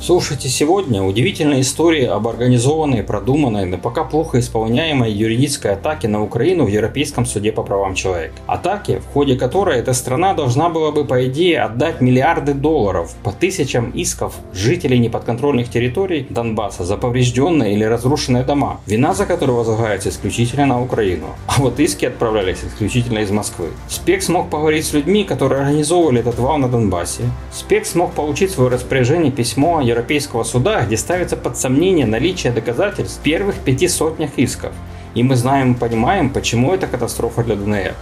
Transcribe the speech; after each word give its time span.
Слушайте 0.00 0.48
сегодня 0.48 1.02
удивительные 1.02 1.62
истории 1.62 2.04
об 2.04 2.28
организованной, 2.28 3.02
продуманной, 3.02 3.64
но 3.64 3.78
пока 3.78 4.04
плохо 4.04 4.38
исполняемой 4.38 5.10
юридической 5.10 5.72
атаке 5.72 6.06
на 6.06 6.22
Украину 6.22 6.64
в 6.64 6.68
Европейском 6.68 7.26
суде 7.26 7.50
по 7.50 7.64
правам 7.64 7.96
человека. 7.96 8.34
Атаке, 8.46 9.00
в 9.00 9.12
ходе 9.12 9.34
которой 9.34 9.80
эта 9.80 9.92
страна 9.94 10.34
должна 10.34 10.68
была 10.68 10.92
бы, 10.92 11.04
по 11.04 11.26
идее, 11.26 11.62
отдать 11.62 12.00
миллиарды 12.00 12.54
долларов 12.54 13.12
по 13.24 13.32
тысячам 13.32 13.90
исков 13.90 14.36
жителей 14.52 15.00
неподконтрольных 15.00 15.68
территорий 15.68 16.24
Донбасса 16.30 16.84
за 16.84 16.96
поврежденные 16.96 17.74
или 17.74 17.82
разрушенные 17.82 18.44
дома, 18.44 18.80
вина 18.86 19.14
за 19.14 19.26
которые 19.26 19.56
возлагается 19.56 20.10
исключительно 20.10 20.66
на 20.66 20.80
Украину. 20.80 21.26
А 21.48 21.60
вот 21.60 21.80
иски 21.80 22.04
отправлялись 22.04 22.58
исключительно 22.64 23.18
из 23.18 23.32
Москвы. 23.32 23.70
Спек 23.88 24.22
смог 24.22 24.48
поговорить 24.48 24.86
с 24.86 24.92
людьми, 24.92 25.24
которые 25.24 25.62
организовывали 25.62 26.20
этот 26.20 26.38
вал 26.38 26.58
на 26.58 26.68
Донбассе. 26.68 27.24
Спек 27.52 27.84
смог 27.84 28.12
получить 28.12 28.52
в 28.52 28.54
свое 28.54 28.70
распоряжение 28.70 29.32
письмо 29.32 29.82
Европейского 29.98 30.44
суда, 30.44 30.84
где 30.84 30.96
ставится 30.96 31.36
под 31.36 31.56
сомнение 31.56 32.06
наличие 32.06 32.52
доказательств 32.52 33.20
первых 33.22 33.56
пяти 33.56 33.88
сотнях 33.88 34.30
исков. 34.36 34.72
И 35.14 35.24
мы 35.24 35.34
знаем 35.34 35.72
и 35.72 35.76
понимаем, 35.76 36.30
почему 36.30 36.72
это 36.72 36.86
катастрофа 36.86 37.42
для 37.42 37.56
ДНР. 37.56 37.94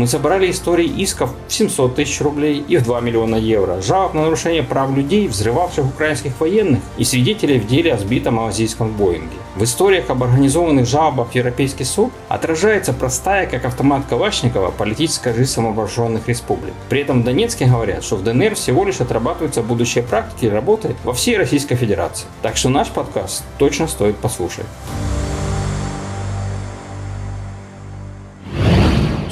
Мы 0.00 0.06
собрали 0.06 0.50
истории 0.50 0.86
исков 0.86 1.28
в 1.46 1.52
700 1.52 1.94
тысяч 1.94 2.22
рублей 2.22 2.64
и 2.66 2.78
в 2.78 2.84
2 2.84 3.02
миллиона 3.02 3.36
евро, 3.36 3.82
жалоб 3.82 4.14
на 4.14 4.22
нарушение 4.22 4.62
прав 4.62 4.96
людей, 4.96 5.28
взрывавших 5.28 5.84
украинских 5.84 6.40
военных 6.40 6.80
и 6.96 7.04
свидетелей 7.04 7.60
в 7.60 7.66
деле 7.66 7.92
о 7.92 7.98
сбитом 7.98 8.36
малазийском 8.36 8.92
Боинге. 8.92 9.36
В 9.56 9.64
историях 9.64 10.08
об 10.08 10.22
организованных 10.22 10.86
жалобах 10.86 11.32
в 11.32 11.34
Европейский 11.34 11.84
суд 11.84 12.12
отражается 12.30 12.94
простая, 12.94 13.46
как 13.46 13.66
автомат 13.66 14.06
Калашникова, 14.08 14.70
политическая 14.70 15.34
жизнь 15.34 15.50
самовооруженных 15.50 16.26
республик. 16.28 16.72
При 16.88 17.02
этом 17.02 17.20
в 17.20 17.24
Донецке 17.26 17.66
говорят, 17.66 18.02
что 18.02 18.16
в 18.16 18.24
ДНР 18.24 18.54
всего 18.54 18.86
лишь 18.86 19.02
отрабатываются 19.02 19.62
будущие 19.62 20.02
практики 20.02 20.46
работы 20.46 20.96
во 21.04 21.12
всей 21.12 21.36
Российской 21.36 21.74
Федерации. 21.74 22.26
Так 22.40 22.56
что 22.56 22.70
наш 22.70 22.88
подкаст 22.88 23.44
точно 23.58 23.86
стоит 23.86 24.16
послушать. 24.16 24.64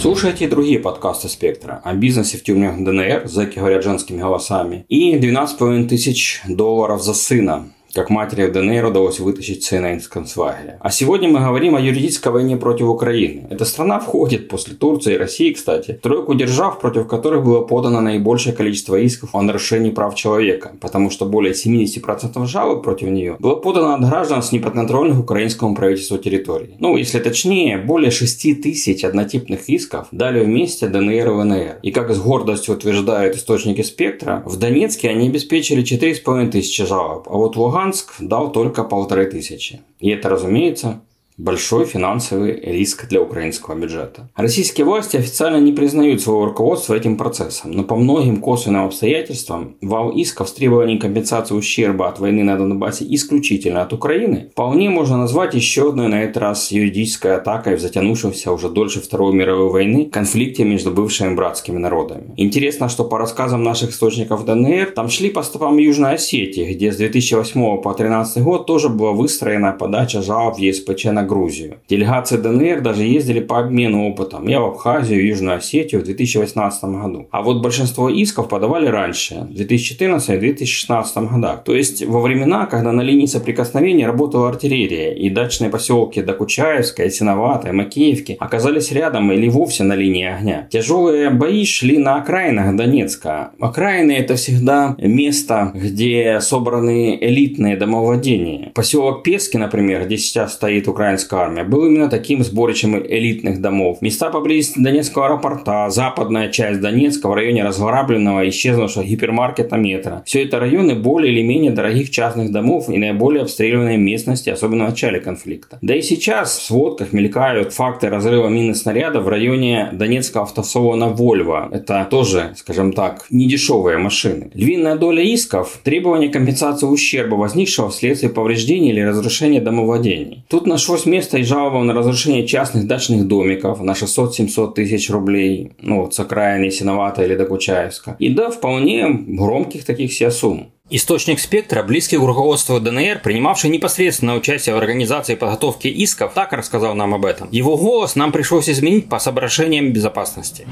Слушайте 0.00 0.46
другие 0.46 0.78
подкасты 0.78 1.28
«Спектра» 1.28 1.80
о 1.82 1.92
бизнесе 1.92 2.38
в 2.38 2.44
тюрьмах 2.44 2.78
ДНР, 2.78 3.26
зэки 3.26 3.58
говорят 3.58 3.82
женскими 3.82 4.20
голосами, 4.20 4.84
и 4.88 5.16
12,5 5.18 5.88
тысяч 5.88 6.40
долларов 6.46 7.02
за 7.02 7.14
сына 7.14 7.72
как 7.98 8.10
матери 8.10 8.46
в 8.46 8.52
ДНР 8.52 8.84
удалось 8.84 9.18
вытащить 9.18 9.64
сына 9.64 9.96
из 9.96 10.06
концлагеря. 10.06 10.78
А 10.80 10.90
сегодня 10.90 11.28
мы 11.28 11.40
говорим 11.40 11.74
о 11.74 11.80
юридической 11.80 12.30
войне 12.30 12.56
против 12.56 12.86
Украины. 12.86 13.48
Эта 13.50 13.64
страна 13.64 13.98
входит 13.98 14.48
после 14.48 14.74
Турции 14.74 15.14
и 15.14 15.18
России, 15.18 15.52
кстати, 15.52 15.98
в 15.98 16.00
тройку 16.00 16.34
держав, 16.34 16.78
против 16.78 17.08
которых 17.08 17.44
было 17.44 17.62
подано 17.62 18.00
наибольшее 18.00 18.54
количество 18.54 18.94
исков 18.94 19.34
о 19.34 19.42
нарушении 19.42 19.90
прав 19.90 20.14
человека, 20.14 20.70
потому 20.80 21.10
что 21.10 21.26
более 21.26 21.54
70% 21.54 22.46
жалоб 22.46 22.84
против 22.84 23.08
нее 23.08 23.34
было 23.40 23.56
подано 23.56 23.94
от 23.94 24.08
граждан 24.08 24.44
с 24.44 24.52
неподконтрольных 24.52 25.18
украинскому 25.18 25.74
правительству 25.74 26.18
территорий. 26.18 26.76
Ну, 26.78 26.96
если 26.96 27.18
точнее, 27.18 27.78
более 27.78 28.12
6 28.12 28.62
тысяч 28.62 29.02
однотипных 29.02 29.68
исков 29.68 30.06
дали 30.12 30.44
вместе 30.44 30.86
ДНР 30.86 31.26
и 31.26 31.30
ВНР. 31.30 31.76
И 31.82 31.90
как 31.90 32.14
с 32.14 32.20
гордостью 32.20 32.76
утверждают 32.76 33.34
источники 33.34 33.82
спектра, 33.82 34.44
в 34.46 34.56
Донецке 34.56 35.08
они 35.08 35.26
обеспечили 35.26 35.82
4,5 35.82 36.50
тысячи 36.52 36.84
жалоб, 36.84 37.26
а 37.28 37.36
вот 37.36 37.56
в 37.56 37.60
Луганске 37.60 37.87
Луганск 37.88 38.16
дал 38.20 38.52
только 38.52 38.84
полторы 38.84 39.24
тысячи. 39.26 39.80
И 39.98 40.10
это, 40.10 40.28
разумеется, 40.28 41.00
большой 41.38 41.84
финансовый 41.84 42.60
риск 42.60 43.08
для 43.08 43.22
украинского 43.22 43.76
бюджета. 43.76 44.28
Российские 44.36 44.84
власти 44.84 45.16
официально 45.16 45.58
не 45.58 45.72
признают 45.72 46.20
своего 46.20 46.46
руководства 46.46 46.94
этим 46.94 47.16
процессом, 47.16 47.70
но 47.70 47.84
по 47.84 47.94
многим 47.94 48.38
косвенным 48.40 48.84
обстоятельствам 48.84 49.76
вал 49.80 50.10
исков 50.10 50.48
с 50.48 50.52
требованием 50.52 50.98
компенсации 50.98 51.54
ущерба 51.54 52.08
от 52.08 52.18
войны 52.18 52.42
на 52.42 52.58
Донбассе 52.58 53.06
исключительно 53.08 53.82
от 53.82 53.92
Украины 53.92 54.48
вполне 54.52 54.90
можно 54.90 55.16
назвать 55.16 55.54
еще 55.54 55.90
одной 55.90 56.08
на 56.08 56.24
этот 56.24 56.38
раз 56.38 56.72
юридической 56.72 57.36
атакой 57.36 57.76
в 57.76 57.80
затянувшемся 57.80 58.50
уже 58.50 58.68
дольше 58.68 59.00
Второй 59.00 59.32
мировой 59.32 59.70
войны 59.70 60.06
конфликте 60.06 60.64
между 60.64 60.90
бывшими 60.90 61.34
братскими 61.34 61.78
народами. 61.78 62.34
Интересно, 62.36 62.88
что 62.88 63.04
по 63.04 63.16
рассказам 63.16 63.62
наших 63.62 63.90
источников 63.90 64.44
ДНР, 64.44 64.92
там 64.96 65.08
шли 65.08 65.30
по 65.30 65.42
стопам 65.42 65.78
Южной 65.78 66.14
Осетии, 66.14 66.72
где 66.72 66.90
с 66.90 66.96
2008 66.96 67.52
по 67.80 67.94
2013 67.94 68.42
год 68.42 68.66
тоже 68.66 68.88
была 68.88 69.12
выстроена 69.12 69.72
подача 69.72 70.20
жалоб 70.20 70.56
в 70.56 70.58
ЕСПЧ 70.58 71.04
на 71.04 71.27
Грузию. 71.28 71.76
Делегации 71.88 72.36
ДНР 72.36 72.80
даже 72.80 73.04
ездили 73.04 73.40
по 73.40 73.60
обмену 73.60 74.08
опытом. 74.08 74.48
Я 74.48 74.60
в 74.60 74.64
Абхазию, 74.66 75.26
Южную 75.26 75.58
Осетию 75.58 76.00
в 76.00 76.04
2018 76.04 76.84
году. 76.84 77.28
А 77.30 77.42
вот 77.42 77.62
большинство 77.62 78.08
исков 78.08 78.48
подавали 78.48 78.86
раньше, 78.86 79.46
в 79.50 79.54
2014 79.54 80.30
и 80.30 80.38
2016 80.38 81.16
годах. 81.30 81.64
То 81.64 81.74
есть 81.74 82.04
во 82.04 82.20
времена, 82.20 82.66
когда 82.66 82.92
на 82.92 83.02
линии 83.02 83.26
соприкосновения 83.26 84.06
работала 84.06 84.48
артиллерия, 84.48 85.14
и 85.14 85.30
дачные 85.30 85.70
поселки 85.70 86.22
Докучаевская, 86.22 87.10
Синоватая, 87.10 87.72
Макеевки 87.72 88.36
оказались 88.40 88.92
рядом 88.92 89.30
или 89.32 89.48
вовсе 89.48 89.84
на 89.84 89.94
линии 89.94 90.26
огня. 90.26 90.68
Тяжелые 90.70 91.30
бои 91.30 91.64
шли 91.64 91.98
на 91.98 92.16
окраинах 92.16 92.74
Донецка. 92.76 93.50
Окраины 93.60 94.12
это 94.12 94.36
всегда 94.36 94.94
место, 94.98 95.72
где 95.74 96.40
собраны 96.40 97.18
элитные 97.20 97.76
домовладения. 97.76 98.70
Поселок 98.74 99.22
Пески, 99.22 99.56
например, 99.56 100.06
где 100.06 100.16
сейчас 100.16 100.54
стоит 100.54 100.88
украинская 100.88 101.17
украинская 101.18 101.40
армия, 101.40 101.64
был 101.64 101.86
именно 101.86 102.08
таким 102.08 102.44
сборищем 102.44 102.96
элитных 102.96 103.60
домов. 103.60 103.98
Места 104.00 104.30
поблизости 104.30 104.80
Донецкого 104.80 105.26
аэропорта, 105.26 105.88
западная 105.90 106.48
часть 106.50 106.80
Донецка 106.80 107.28
в 107.28 107.34
районе 107.34 107.64
разграбленного 107.64 108.44
и 108.44 108.50
исчезнувшего 108.50 109.04
гипермаркета 109.04 109.76
метро. 109.76 110.22
Все 110.24 110.44
это 110.44 110.60
районы 110.60 110.94
более 110.94 111.32
или 111.32 111.42
менее 111.42 111.72
дорогих 111.72 112.10
частных 112.10 112.52
домов 112.52 112.88
и 112.88 112.98
наиболее 112.98 113.42
обстреливаемые 113.42 113.98
местности, 113.98 114.50
особенно 114.50 114.86
в 114.86 114.90
начале 114.90 115.20
конфликта. 115.20 115.78
Да 115.82 115.94
и 115.94 116.02
сейчас 116.02 116.56
в 116.58 116.62
сводках 116.62 117.12
мелькают 117.12 117.72
факты 117.72 118.08
разрыва 118.08 118.48
мины 118.48 118.74
снарядов 118.74 119.24
в 119.24 119.28
районе 119.28 119.90
Донецкого 119.92 120.44
автосалона 120.44 121.08
«Вольво». 121.08 121.68
Это 121.72 122.06
тоже, 122.10 122.54
скажем 122.56 122.92
так, 122.92 123.26
недешевые 123.30 123.98
машины. 123.98 124.50
Львиная 124.54 124.96
доля 124.96 125.22
исков– 125.22 125.80
требование 125.82 126.30
компенсации 126.30 126.86
ущерба, 126.86 127.34
возникшего 127.34 127.90
вследствие 127.90 128.32
повреждения 128.32 128.90
или 128.90 129.00
разрушения 129.00 129.60
домовладений. 129.60 130.44
Тут 130.48 130.66
нашлось 130.66 130.97
место 131.06 131.38
и 131.38 131.42
жалобам 131.42 131.86
на 131.86 131.94
разрушение 131.94 132.46
частных 132.46 132.86
дачных 132.86 133.26
домиков 133.26 133.80
на 133.80 133.92
600-700 133.92 134.74
тысяч 134.74 135.10
рублей, 135.10 135.72
ну 135.80 136.02
вот 136.02 136.14
с 136.14 136.20
окраины 136.20 136.70
Синовата 136.70 137.24
или 137.24 137.34
Докучаевска. 137.34 138.16
И 138.18 138.30
да, 138.30 138.50
вполне 138.50 139.08
громких 139.08 139.84
таких 139.84 140.12
себе 140.12 140.30
сумм. 140.30 140.72
Источник 140.90 141.38
«Спектра», 141.38 141.82
близкий 141.82 142.16
к 142.16 142.22
руководству 142.22 142.80
ДНР, 142.80 143.20
принимавший 143.22 143.68
непосредственно 143.68 144.34
участие 144.34 144.74
в 144.74 144.78
организации 144.78 145.34
подготовки 145.34 145.86
исков, 145.86 146.32
так 146.32 146.54
рассказал 146.54 146.94
нам 146.94 147.12
об 147.12 147.26
этом. 147.26 147.48
Его 147.50 147.76
голос 147.76 148.16
нам 148.16 148.32
пришлось 148.32 148.70
изменить 148.70 149.08
по 149.10 149.18
соображениям 149.18 149.92
безопасности. 149.92 150.66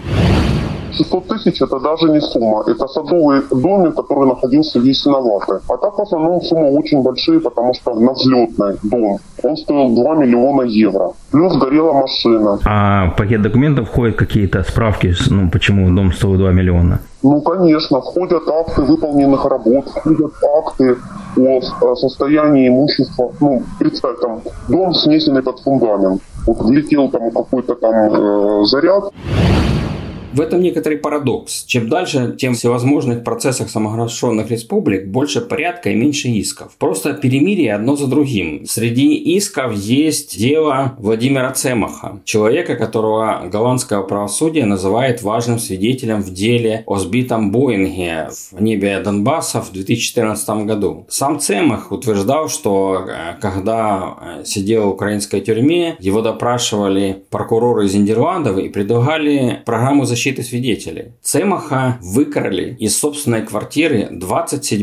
600 0.92 1.28
тысяч 1.28 1.62
это 1.62 1.78
даже 1.80 2.10
не 2.10 2.20
сумма. 2.20 2.64
Это 2.66 2.86
садовый 2.88 3.42
домик, 3.50 3.94
который 3.94 4.26
находился 4.28 4.80
в 4.80 4.84
Ясиноватой. 4.84 5.58
А 5.68 5.76
так 5.76 5.98
в 5.98 6.02
основном 6.02 6.40
суммы 6.42 6.70
очень 6.72 7.02
большие, 7.02 7.40
потому 7.40 7.74
что 7.74 7.94
на 7.94 8.12
взлетный 8.12 8.76
дом. 8.82 9.18
Он 9.42 9.56
стоил 9.56 9.94
2 9.94 10.14
миллиона 10.16 10.62
евро. 10.62 11.12
Плюс 11.30 11.56
горела 11.56 11.92
машина. 11.92 12.58
А 12.64 13.10
пакет 13.16 13.42
документов 13.42 13.88
входят 13.88 14.16
какие-то 14.16 14.62
справки, 14.62 15.14
ну 15.30 15.50
почему 15.50 15.94
дом 15.94 16.12
стоил 16.12 16.36
2 16.36 16.52
миллиона? 16.52 17.00
Ну, 17.22 17.40
конечно, 17.40 18.00
входят 18.00 18.48
акты 18.48 18.82
выполненных 18.82 19.44
работ, 19.46 19.88
входят 19.88 20.32
акты 20.58 20.96
о 21.36 21.96
состоянии 21.96 22.68
имущества. 22.68 23.32
Ну, 23.40 23.62
представь, 23.80 24.20
там, 24.20 24.42
дом 24.68 24.94
снесенный 24.94 25.42
под 25.42 25.58
фундамент. 25.60 26.22
Вот 26.46 26.62
влетел 26.62 27.08
там 27.08 27.30
какой-то 27.32 27.74
там 27.74 27.94
э, 27.94 28.64
заряд. 28.66 29.12
В 30.32 30.40
этом 30.40 30.60
некоторый 30.60 30.98
парадокс. 30.98 31.64
Чем 31.64 31.88
дальше, 31.88 32.36
тем 32.38 32.54
в 32.54 32.58
всевозможных 32.58 33.24
процессах 33.24 33.70
саморазрешенных 33.70 34.50
республик 34.50 35.06
больше 35.06 35.40
порядка 35.40 35.90
и 35.90 35.94
меньше 35.94 36.28
исков. 36.28 36.76
Просто 36.78 37.14
перемирие 37.14 37.74
одно 37.74 37.96
за 37.96 38.06
другим. 38.06 38.66
Среди 38.66 39.14
исков 39.14 39.74
есть 39.74 40.38
дело 40.38 40.94
Владимира 40.98 41.50
Цемаха, 41.52 42.20
человека, 42.24 42.76
которого 42.76 43.48
голландское 43.50 44.00
правосудие 44.02 44.66
называет 44.66 45.22
важным 45.22 45.58
свидетелем 45.58 46.22
в 46.22 46.32
деле 46.32 46.82
о 46.86 46.98
сбитом 46.98 47.50
Боинге 47.50 48.28
в 48.52 48.60
небе 48.60 49.00
Донбасса 49.00 49.62
в 49.62 49.72
2014 49.72 50.48
году. 50.66 51.06
Сам 51.08 51.40
Цемах 51.40 51.92
утверждал, 51.92 52.48
что 52.48 53.06
э, 53.08 53.40
когда 53.40 54.16
э, 54.20 54.44
сидел 54.44 54.84
в 54.84 54.94
украинской 54.94 55.40
тюрьме, 55.40 55.96
его 55.98 56.20
допрашивали 56.20 57.24
прокуроры 57.30 57.86
из 57.86 57.94
Нидерландов 57.94 58.58
и 58.58 58.68
предлагали 58.68 59.62
программу 59.64 60.04
защиты 60.04 60.25
защиты 60.26 60.42
свидетелей. 60.42 61.12
Цемаха 61.22 61.98
выкрали 62.02 62.76
из 62.80 62.98
собственной 62.98 63.42
квартиры 63.42 64.08
27 64.10 64.82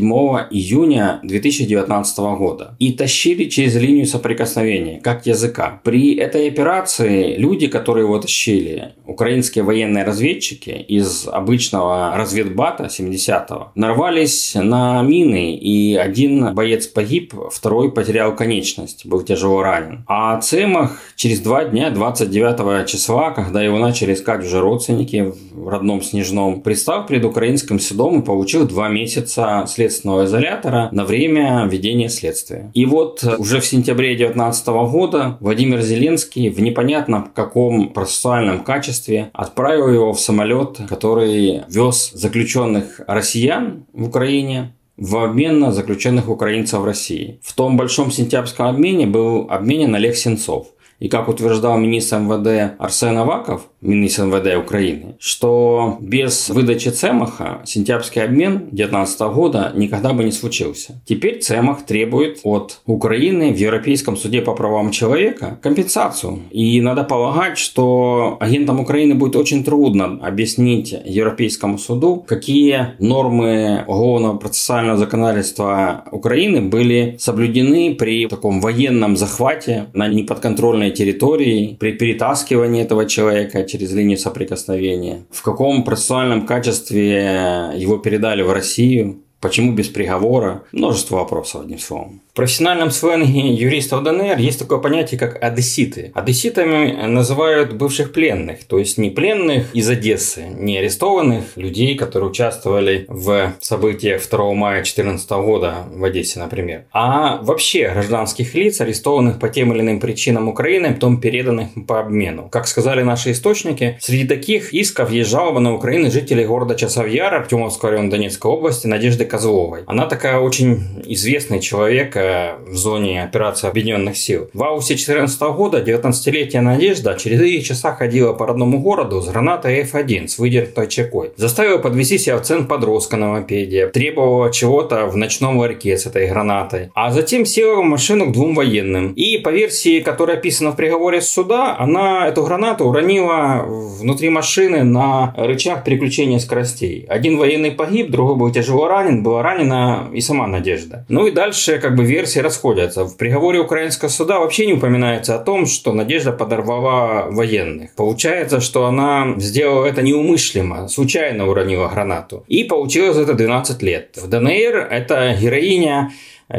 июня 0.50 1.20
2019 1.22 2.18
года 2.38 2.76
и 2.78 2.92
тащили 2.92 3.44
через 3.44 3.76
линию 3.76 4.06
соприкосновения, 4.06 5.00
как 5.00 5.26
языка. 5.26 5.80
При 5.84 6.14
этой 6.14 6.48
операции 6.48 7.36
люди, 7.36 7.66
которые 7.66 8.04
его 8.04 8.18
тащили, 8.18 8.94
украинские 9.06 9.64
военные 9.64 10.04
разведчики 10.04 10.70
из 10.70 11.28
обычного 11.28 12.16
разведбата 12.16 12.84
70-го, 12.84 13.72
нарвались 13.74 14.54
на 14.54 15.02
мины, 15.02 15.54
и 15.56 15.94
один 15.94 16.54
боец 16.54 16.86
погиб, 16.86 17.34
второй 17.52 17.92
потерял 17.92 18.34
конечность, 18.34 19.04
был 19.04 19.20
тяжело 19.22 19.62
ранен. 19.62 20.04
А 20.06 20.40
Цемах 20.40 20.98
через 21.16 21.40
два 21.40 21.64
дня, 21.64 21.90
29 21.90 22.88
числа, 22.88 23.30
когда 23.32 23.62
его 23.62 23.78
начали 23.78 24.14
искать 24.14 24.44
уже 24.44 24.60
родственники 24.60 25.23
в 25.24 25.68
родном 25.68 26.02
Снежном, 26.02 26.60
пристав 26.60 27.06
перед 27.06 27.24
украинским 27.24 27.78
судом 27.78 28.20
и 28.20 28.24
получил 28.24 28.66
два 28.66 28.88
месяца 28.88 29.64
следственного 29.66 30.24
изолятора 30.24 30.88
на 30.92 31.04
время 31.04 31.66
ведения 31.70 32.08
следствия. 32.08 32.70
И 32.74 32.86
вот 32.86 33.24
уже 33.38 33.60
в 33.60 33.66
сентябре 33.66 34.16
2019 34.16 34.66
года 34.90 35.38
Владимир 35.40 35.80
Зеленский 35.82 36.48
в 36.48 36.60
непонятно 36.60 37.28
каком 37.34 37.90
процессуальном 37.90 38.64
качестве 38.64 39.30
отправил 39.32 39.88
его 39.88 40.12
в 40.12 40.20
самолет, 40.20 40.80
который 40.88 41.62
вез 41.68 42.10
заключенных 42.12 43.00
россиян 43.06 43.86
в 43.92 44.06
Украине 44.08 44.74
в 44.96 45.16
обмен 45.16 45.58
на 45.58 45.72
заключенных 45.72 46.28
украинцев 46.28 46.80
в 46.80 46.84
России. 46.84 47.40
В 47.42 47.54
том 47.54 47.76
большом 47.76 48.10
сентябрьском 48.10 48.66
обмене 48.66 49.06
был 49.06 49.46
обменен 49.50 49.94
Олег 49.94 50.16
Сенцов. 50.16 50.68
И 51.00 51.08
как 51.08 51.28
утверждал 51.28 51.76
министр 51.76 52.18
МВД 52.20 52.76
Арсен 52.78 53.18
Аваков, 53.18 53.66
министр 53.84 54.24
МВД 54.24 54.56
Украины, 54.56 55.16
что 55.20 55.98
без 56.00 56.48
выдачи 56.48 56.88
Цемаха 56.88 57.62
сентябрьский 57.64 58.22
обмен 58.22 58.70
2019 58.70 59.20
года 59.34 59.72
никогда 59.74 60.12
бы 60.12 60.24
не 60.24 60.32
случился. 60.32 61.00
Теперь 61.04 61.40
Цемах 61.40 61.84
требует 61.86 62.40
от 62.42 62.80
Украины 62.86 63.52
в 63.52 63.56
Европейском 63.56 64.16
суде 64.16 64.40
по 64.40 64.54
правам 64.54 64.90
человека 64.90 65.58
компенсацию. 65.62 66.40
И 66.50 66.80
надо 66.80 67.04
полагать, 67.04 67.58
что 67.58 68.36
агентам 68.40 68.80
Украины 68.80 69.14
будет 69.14 69.36
очень 69.36 69.64
трудно 69.64 70.18
объяснить 70.22 70.94
Европейскому 71.04 71.78
суду, 71.78 72.24
какие 72.26 72.94
нормы 72.98 73.84
уголовного 73.86 74.38
процессуального 74.38 74.98
законодательства 74.98 76.04
Украины 76.10 76.62
были 76.62 77.16
соблюдены 77.18 77.94
при 77.94 78.26
таком 78.26 78.60
военном 78.60 79.16
захвате 79.16 79.86
на 79.92 80.08
неподконтрольной 80.08 80.90
территории, 80.90 81.76
при 81.78 81.92
перетаскивании 81.92 82.82
этого 82.82 83.06
человека 83.06 83.62
через 83.74 83.92
линию 83.92 84.16
соприкосновения, 84.16 85.26
в 85.32 85.42
каком 85.42 85.82
процессуальном 85.82 86.46
качестве 86.46 87.72
его 87.74 87.98
передали 87.98 88.42
в 88.42 88.52
Россию, 88.52 89.23
почему 89.44 89.72
без 89.72 89.88
приговора, 89.88 90.62
множество 90.72 91.16
вопросов, 91.16 91.60
одним 91.60 91.78
словом. 91.78 92.22
В 92.32 92.36
профессиональном 92.36 92.90
сленге 92.90 93.54
юристов 93.54 94.02
ДНР 94.02 94.38
есть 94.38 94.58
такое 94.58 94.78
понятие, 94.78 95.20
как 95.20 95.40
одесситы. 95.40 96.12
Одесситами 96.14 97.06
называют 97.06 97.74
бывших 97.74 98.12
пленных, 98.12 98.64
то 98.64 98.78
есть 98.78 98.96
не 98.96 99.10
пленных 99.10 99.72
из 99.74 99.88
Одессы, 99.88 100.46
не 100.48 100.78
арестованных 100.78 101.56
людей, 101.56 101.94
которые 101.94 102.30
участвовали 102.30 103.04
в 103.06 103.52
событиях 103.60 104.26
2 104.28 104.54
мая 104.54 104.76
2014 104.76 105.30
года 105.30 105.74
в 105.94 106.02
Одессе, 106.02 106.40
например, 106.40 106.86
а 106.90 107.36
вообще 107.42 107.90
гражданских 107.90 108.54
лиц, 108.54 108.80
арестованных 108.80 109.38
по 109.38 109.50
тем 109.50 109.74
или 109.74 109.82
иным 109.82 110.00
причинам 110.00 110.48
Украины, 110.48 110.94
потом 110.94 111.20
переданных 111.20 111.68
по 111.86 112.00
обмену. 112.00 112.48
Как 112.50 112.66
сказали 112.66 113.02
наши 113.02 113.32
источники, 113.32 113.98
среди 114.00 114.26
таких 114.26 114.72
исков 114.72 115.12
есть 115.12 115.28
жалоба 115.28 115.60
на 115.60 115.74
Украину 115.74 116.10
жителей 116.10 116.46
города 116.46 116.74
Часовьяр, 116.74 117.34
Артемовского 117.34 117.90
района 117.90 118.10
Донецкой 118.10 118.50
области, 118.50 118.86
Надежды 118.86 119.26
Козловой. 119.34 119.80
Она 119.86 120.06
такая 120.06 120.38
очень 120.38 120.80
известный 121.06 121.58
человек, 121.58 122.14
в 122.14 122.76
зоне 122.76 123.24
операции 123.24 123.68
Объединенных 123.68 124.16
сил. 124.16 124.48
В 124.52 124.62
августе 124.62 124.94
2014 124.94 125.40
года 125.56 125.82
19-летняя 125.82 126.62
Надежда 126.62 127.16
через 127.18 127.38
4 127.40 127.62
часа 127.62 127.92
ходила 127.94 128.32
по 128.32 128.46
родному 128.46 128.80
городу 128.80 129.20
с 129.20 129.26
гранатой 129.26 129.82
F1 129.82 130.28
с 130.28 130.38
выдернутой 130.38 130.86
чекой. 130.86 131.32
Заставила 131.36 131.78
подвести 131.78 132.18
себя 132.18 132.36
в 132.36 132.42
центр 132.42 132.68
подростка 132.68 133.16
на 133.16 133.28
мопеде, 133.28 133.88
требовала 133.88 134.52
чего-то 134.52 135.06
в 135.06 135.16
ночном 135.16 135.58
ларьке 135.58 135.98
с 135.98 136.06
этой 136.06 136.28
гранатой. 136.28 136.90
А 136.94 137.10
затем 137.10 137.44
села 137.44 137.80
в 137.80 137.84
машину 137.84 138.26
к 138.26 138.32
двум 138.32 138.54
военным. 138.54 139.14
И 139.14 139.38
по 139.38 139.48
версии, 139.48 140.00
которая 140.00 140.36
описана 140.36 140.70
в 140.70 140.76
приговоре 140.76 141.20
суда, 141.20 141.76
она 141.76 142.28
эту 142.28 142.44
гранату 142.44 142.84
уронила 142.84 143.64
внутри 143.66 144.28
машины 144.28 144.84
на 144.84 145.34
рычаг 145.36 145.82
переключения 145.82 146.38
скоростей. 146.38 147.04
Один 147.08 147.36
военный 147.36 147.72
погиб, 147.72 148.10
другой 148.10 148.36
был 148.36 148.52
тяжело 148.52 148.86
ранен, 148.86 149.13
была 149.22 149.42
ранена 149.42 150.10
и 150.12 150.20
сама 150.20 150.46
Надежда. 150.46 151.04
Ну 151.08 151.26
и 151.26 151.30
дальше 151.30 151.78
как 151.78 151.94
бы 151.94 152.04
версии 152.04 152.40
расходятся. 152.40 153.04
В 153.04 153.16
приговоре 153.16 153.60
украинского 153.60 154.08
суда 154.08 154.38
вообще 154.38 154.66
не 154.66 154.74
упоминается 154.74 155.34
о 155.34 155.38
том, 155.38 155.66
что 155.66 155.92
Надежда 155.92 156.32
подорвала 156.32 157.26
военных. 157.30 157.94
Получается, 157.94 158.60
что 158.60 158.86
она 158.86 159.34
сделала 159.36 159.86
это 159.86 160.02
неумышленно, 160.02 160.88
случайно 160.88 161.46
уронила 161.46 161.88
гранату. 161.88 162.44
И 162.48 162.64
получилось 162.64 163.16
это 163.16 163.34
12 163.34 163.82
лет. 163.82 164.16
В 164.16 164.28
ДНР 164.28 164.88
это 164.90 165.36
героиня, 165.40 166.12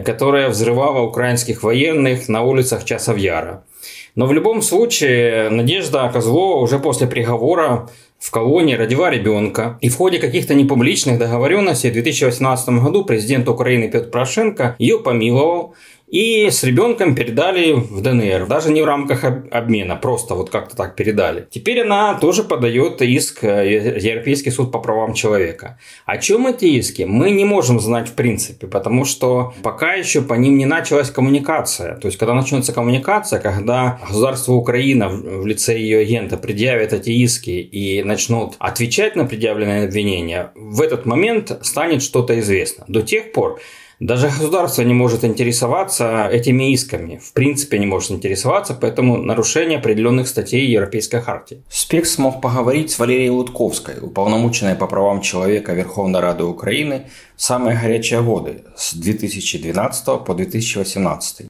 которая 0.06 0.50
взрывала 0.50 1.02
украинских 1.02 1.63
военных 1.63 2.28
на 2.30 2.44
улицах 2.44 2.86
Часов 2.86 3.18
Яра. 3.18 3.63
Но 4.16 4.28
в 4.28 4.34
любом 4.34 4.62
случае 4.62 5.50
Надежда 5.50 6.10
Козлова 6.10 6.62
уже 6.62 6.80
после 6.80 7.06
приговора 7.06 7.90
в 8.18 8.32
колонии 8.32 8.76
родила 8.76 9.10
ребенка. 9.10 9.78
И 9.82 9.90
в 9.90 9.98
ходе 9.98 10.20
каких-то 10.20 10.56
непубличных 10.56 11.20
договоренностей 11.20 11.90
в 11.90 11.94
2018 11.94 12.70
году 12.82 13.04
президент 13.04 13.48
Украины 13.50 13.90
Петр 13.90 14.10
Порошенко 14.10 14.76
ее 14.80 15.00
помиловал 15.00 15.76
и 16.07 16.50
с 16.50 16.63
ребенком 16.63 17.16
передали 17.16 17.74
в 17.74 18.02
ДНР, 18.02 18.46
даже 18.48 18.72
не 18.72 18.81
в 18.81 18.86
рамках 18.86 19.24
обмена, 19.24 19.96
просто 19.96 20.36
вот 20.36 20.50
как-то 20.50 20.75
так 20.75 20.96
передали. 20.96 21.48
Теперь 21.50 21.81
она 21.81 22.13
тоже 22.16 22.44
подает 22.44 23.02
иск 23.02 23.42
в 23.42 23.46
э, 23.46 23.98
Европейский 24.00 24.52
суд 24.52 24.72
по 24.72 24.80
правам 24.80 25.13
человека. 25.13 25.80
О 26.06 26.18
чем 26.18 26.48
эти 26.48 26.66
иски, 26.66 27.04
мы 27.04 27.31
не 27.31 27.44
можем 27.46 27.80
знать 27.80 28.10
в 28.10 28.13
принципе, 28.13 28.68
потому 28.68 29.06
что 29.06 29.54
пока 29.63 29.94
еще 29.94 30.22
по 30.22 30.36
ним 30.36 30.57
не 30.57 30.66
началась 30.66 31.10
коммуникация. 31.10 31.96
То 31.96 32.07
есть, 32.07 32.18
когда 32.18 32.34
начнется 32.34 32.72
коммуникация, 32.72 33.40
когда 33.40 34.00
государство 34.07 34.54
Украина 34.54 35.10
в 35.10 35.46
лице 35.46 35.78
ее 35.78 36.00
агента 36.00 36.38
предъявит 36.38 36.94
эти 36.94 37.10
иски 37.10 37.50
и 37.50 38.04
начнут 38.04 38.56
отвечать 38.60 39.16
на 39.16 39.25
предъявленные 39.25 39.86
обвинения, 39.86 40.52
в 40.56 40.81
этот 40.81 41.06
момент 41.06 41.57
станет 41.62 42.04
что-то 42.04 42.40
известно. 42.40 42.86
До 42.88 43.02
тех 43.02 43.31
пор 43.31 43.60
даже 44.00 44.27
государство 44.27 44.81
не 44.81 44.94
может 44.94 45.24
интересоваться 45.24 46.27
этими 46.31 46.74
исками. 46.74 47.18
В 47.18 47.33
принципе 47.33 47.80
не 47.80 47.86
может 47.86 48.12
интересоваться, 48.12 48.74
поэтому 48.74 49.18
нарушение 49.18 49.80
определенных 49.80 50.27
статей 50.27 50.65
Европейской 50.68 51.21
хартии. 51.21 51.63
Спек 51.69 52.06
смог 52.06 52.42
поговорить 52.42 52.92
с 52.92 53.00
Валерией 53.00 53.30
Лутковской, 53.30 53.95
уполномоченной 54.01 54.75
по 54.75 54.88
правам 54.88 55.21
человека 55.21 55.74
Верховной 55.74 56.19
Рады 56.19 56.44
Украины 56.44 57.07
в 57.36 57.42
самые 57.42 57.80
горячие 57.80 58.21
годы 58.21 58.63
с 58.75 58.94
2012 58.94 60.25
по 60.25 60.33
2018. 60.33 61.47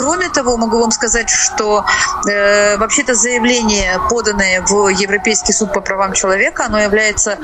Кроме 0.00 0.30
того, 0.30 0.56
могу 0.56 0.78
вам 0.78 0.92
сказать, 0.92 1.28
что 1.28 1.84
э, 2.26 2.78
вообще-то 2.78 3.14
заявление, 3.14 4.00
поданное 4.08 4.62
в 4.62 4.88
Европейский 4.88 5.52
суд 5.52 5.74
по 5.74 5.82
правам 5.82 6.14
человека, 6.14 6.64
оно 6.64 6.80
является 6.80 7.36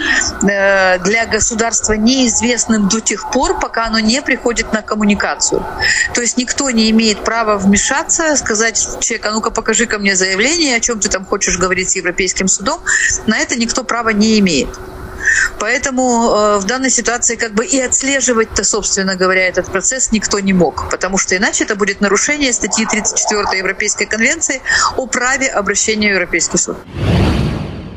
э, 0.43 0.99
для 1.01 1.27
государства 1.27 1.93
неизвестным 1.93 2.89
до 2.89 3.01
тех 3.01 3.31
пор, 3.31 3.61
пока 3.61 3.85
оно 3.85 3.99
не 3.99 4.23
приходит 4.23 4.73
на 4.73 4.81
коммуникацию. 4.81 5.63
То 6.15 6.23
есть 6.23 6.39
никто 6.39 6.71
не 6.71 6.91
имеет 6.93 7.23
права 7.25 7.59
вмешаться, 7.59 8.35
сказать 8.37 8.79
человеку, 9.01 9.29
а 9.29 9.33
ну-ка 9.33 9.51
покажи 9.51 9.85
ко 9.85 9.99
мне 9.99 10.17
заявление, 10.17 10.77
о 10.77 10.81
чем 10.81 10.99
ты 10.99 11.11
там 11.11 11.27
хочешь 11.27 11.59
говорить 11.59 11.91
с 11.91 11.97
Европейским 11.97 12.49
судом. 12.49 12.81
На 13.27 13.37
это 13.37 13.57
никто 13.57 13.85
права 13.85 14.15
не 14.15 14.39
имеет. 14.39 14.69
Поэтому 15.59 16.03
э, 16.03 16.59
в 16.59 16.65
данной 16.65 16.91
ситуации 16.91 17.37
как 17.37 17.55
бы 17.55 17.65
и 17.65 17.81
отслеживать-то, 17.81 18.65
собственно 18.65 19.17
говоря, 19.17 19.47
этот 19.47 19.67
процесс 19.67 20.13
никто 20.13 20.41
не 20.41 20.53
мог, 20.53 20.91
потому 20.91 21.19
что 21.19 21.37
иначе 21.37 21.65
это 21.65 21.77
будет 21.77 22.01
нарушение 22.01 22.53
статьи 22.53 22.87
34 22.87 23.59
Европейской 23.59 24.07
конвенции 24.07 24.61
о 24.97 25.07
праве 25.07 25.49
обращения 25.49 26.11
в 26.11 26.15
Европейский 26.15 26.59
суд. 26.59 26.77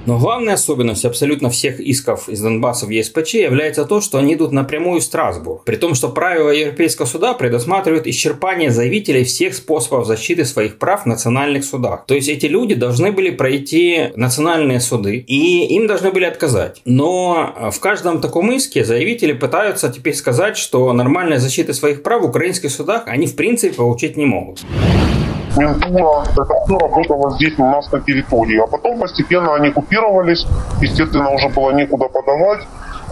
Но 0.06 0.18
главной 0.18 0.54
особенностью 0.54 1.10
абсолютно 1.10 1.50
всех 1.50 1.80
исков 1.80 2.30
из 2.30 2.42
Донбасса 2.42 2.86
в 2.86 2.90
ЕСПЧ 2.90 3.36
является 3.36 3.86
то, 3.86 4.02
что 4.02 4.18
они 4.18 4.34
идут 4.34 4.52
напрямую 4.52 5.02
в 5.02 5.04
Страсбург. 5.04 5.64
При 5.66 5.76
том, 5.76 5.94
что 5.94 6.10
правила 6.10 6.50
Европейского 6.50 7.06
суда 7.06 7.34
предусматривают 7.34 8.08
исчерпание 8.08 8.72
заявителей 8.72 9.24
всех 9.24 9.54
способов 9.54 10.08
защиты 10.08 10.46
своих 10.46 10.78
прав 10.78 11.04
в 11.04 11.06
национальных 11.06 11.66
судах. 11.66 12.06
То 12.08 12.16
есть 12.16 12.30
эти 12.30 12.46
люди 12.46 12.76
должны 12.76 13.12
были 13.12 13.30
пройти 13.30 14.10
национальные 14.16 14.80
суды, 14.80 15.18
и 15.28 15.76
им 15.76 15.88
должны 15.88 16.12
были 16.12 16.26
отказать. 16.26 16.82
Но 16.86 17.72
в 17.72 17.80
каждом 17.80 18.22
таком 18.22 18.52
иске 18.52 18.84
заявители 18.84 19.34
пытаются 19.34 19.90
теперь 19.90 20.16
сказать, 20.16 20.58
что 20.58 20.92
нормальной 20.94 21.38
защиты 21.38 21.74
своих 21.74 22.04
прав 22.04 22.24
в 22.24 22.26
украинских 22.26 22.72
судах 22.72 23.04
они 23.06 23.28
в 23.28 23.36
принципе 23.36 23.76
получить 23.76 24.18
не 24.18 24.26
могут. 24.26 24.64
Ментура, 25.60 26.24
это 26.32 26.46
все 26.66 26.78
работало 26.78 27.32
здесь 27.32 27.58
у 27.60 27.66
нас 27.66 27.92
на 27.92 28.00
территории. 28.02 28.60
А 28.64 28.68
потом 28.68 29.00
постепенно 29.00 29.56
они 29.56 29.72
купировались, 29.72 30.46
естественно, 30.82 31.30
уже 31.32 31.50
было 31.50 31.72
некуда 31.72 32.08
подавать. 32.08 32.62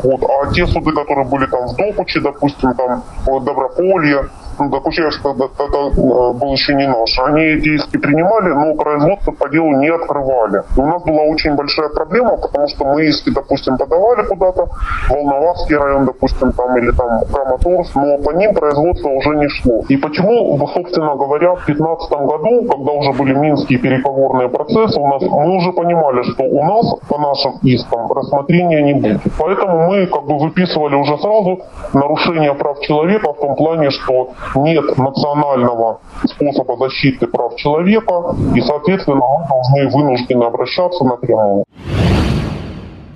Вот. 0.04 0.24
А 0.24 0.54
те 0.54 0.66
суды, 0.68 0.92
которые 0.92 1.26
были 1.26 1.46
там 1.48 1.68
в 1.68 1.76
Докуче, 1.76 2.20
допустим, 2.20 2.74
там 2.76 3.04
в 3.26 3.44
Доброполье, 3.44 4.30
это, 4.60 5.64
это 5.64 5.78
э, 5.78 6.34
был 6.34 6.52
еще 6.52 6.74
не 6.76 6.88
наш. 6.88 7.20
Они 7.20 7.42
эти 7.42 7.70
иски 7.76 7.98
принимали, 7.98 8.50
но 8.50 8.76
производство 8.76 9.32
по 9.32 9.50
делу 9.50 9.78
не 9.78 9.90
открывали. 9.90 10.64
И 10.76 10.80
у 10.80 10.86
нас 10.86 11.04
была 11.04 11.24
очень 11.24 11.56
большая 11.56 11.90
проблема, 11.90 12.38
потому 12.38 12.68
что 12.68 12.86
мы 12.86 13.06
иски, 13.06 13.30
допустим, 13.30 13.78
подавали 13.78 14.24
куда-то, 14.28 14.68
Волноваский 15.10 15.76
район, 15.76 16.06
допустим, 16.06 16.52
там, 16.52 16.78
или 16.78 16.92
там 16.92 17.22
Краматорск, 17.32 17.96
но 17.96 18.18
по 18.18 18.32
ним 18.32 18.54
производство 18.54 19.10
уже 19.10 19.30
не 19.36 19.48
шло. 19.50 19.84
И 19.90 19.98
почему, 19.98 20.68
собственно 20.74 21.16
говоря, 21.16 21.56
в 21.56 21.66
2015 21.66 22.12
году, 22.12 22.68
когда 22.70 22.92
уже 22.92 23.14
были 23.14 23.34
минские 23.34 23.80
переговорные 23.80 24.50
процессы, 24.50 25.00
у 25.00 25.08
нас, 25.08 25.22
мы 25.22 25.56
уже 25.56 25.72
понимали, 25.72 26.24
что 26.24 26.44
у 26.44 26.64
нас 26.64 26.96
по 27.08 27.18
нашим 27.18 27.54
искам 27.64 28.12
рассмотрения 28.12 28.82
не 28.82 28.94
будет. 28.94 29.22
Поэтому 29.38 29.88
мы 29.88 30.08
как 30.08 30.24
бы 30.24 30.38
выписывали 30.38 30.96
уже 30.96 31.18
сразу 31.18 31.62
нарушение 31.94 32.54
прав 32.54 32.80
человека 32.82 33.34
в 33.34 33.40
том 33.40 33.56
плане, 33.56 33.90
что 33.90 34.32
нет 34.56 34.98
национального 34.98 36.02
способа 36.26 36.78
защиты 36.78 37.28
прав 37.28 37.56
человека, 37.56 38.36
и, 38.56 38.62
соответственно, 38.62 39.18
мы 39.18 39.48
должны 39.48 39.90
вынуждены 39.90 40.44
обращаться 40.44 41.04
напрямую. 41.04 41.66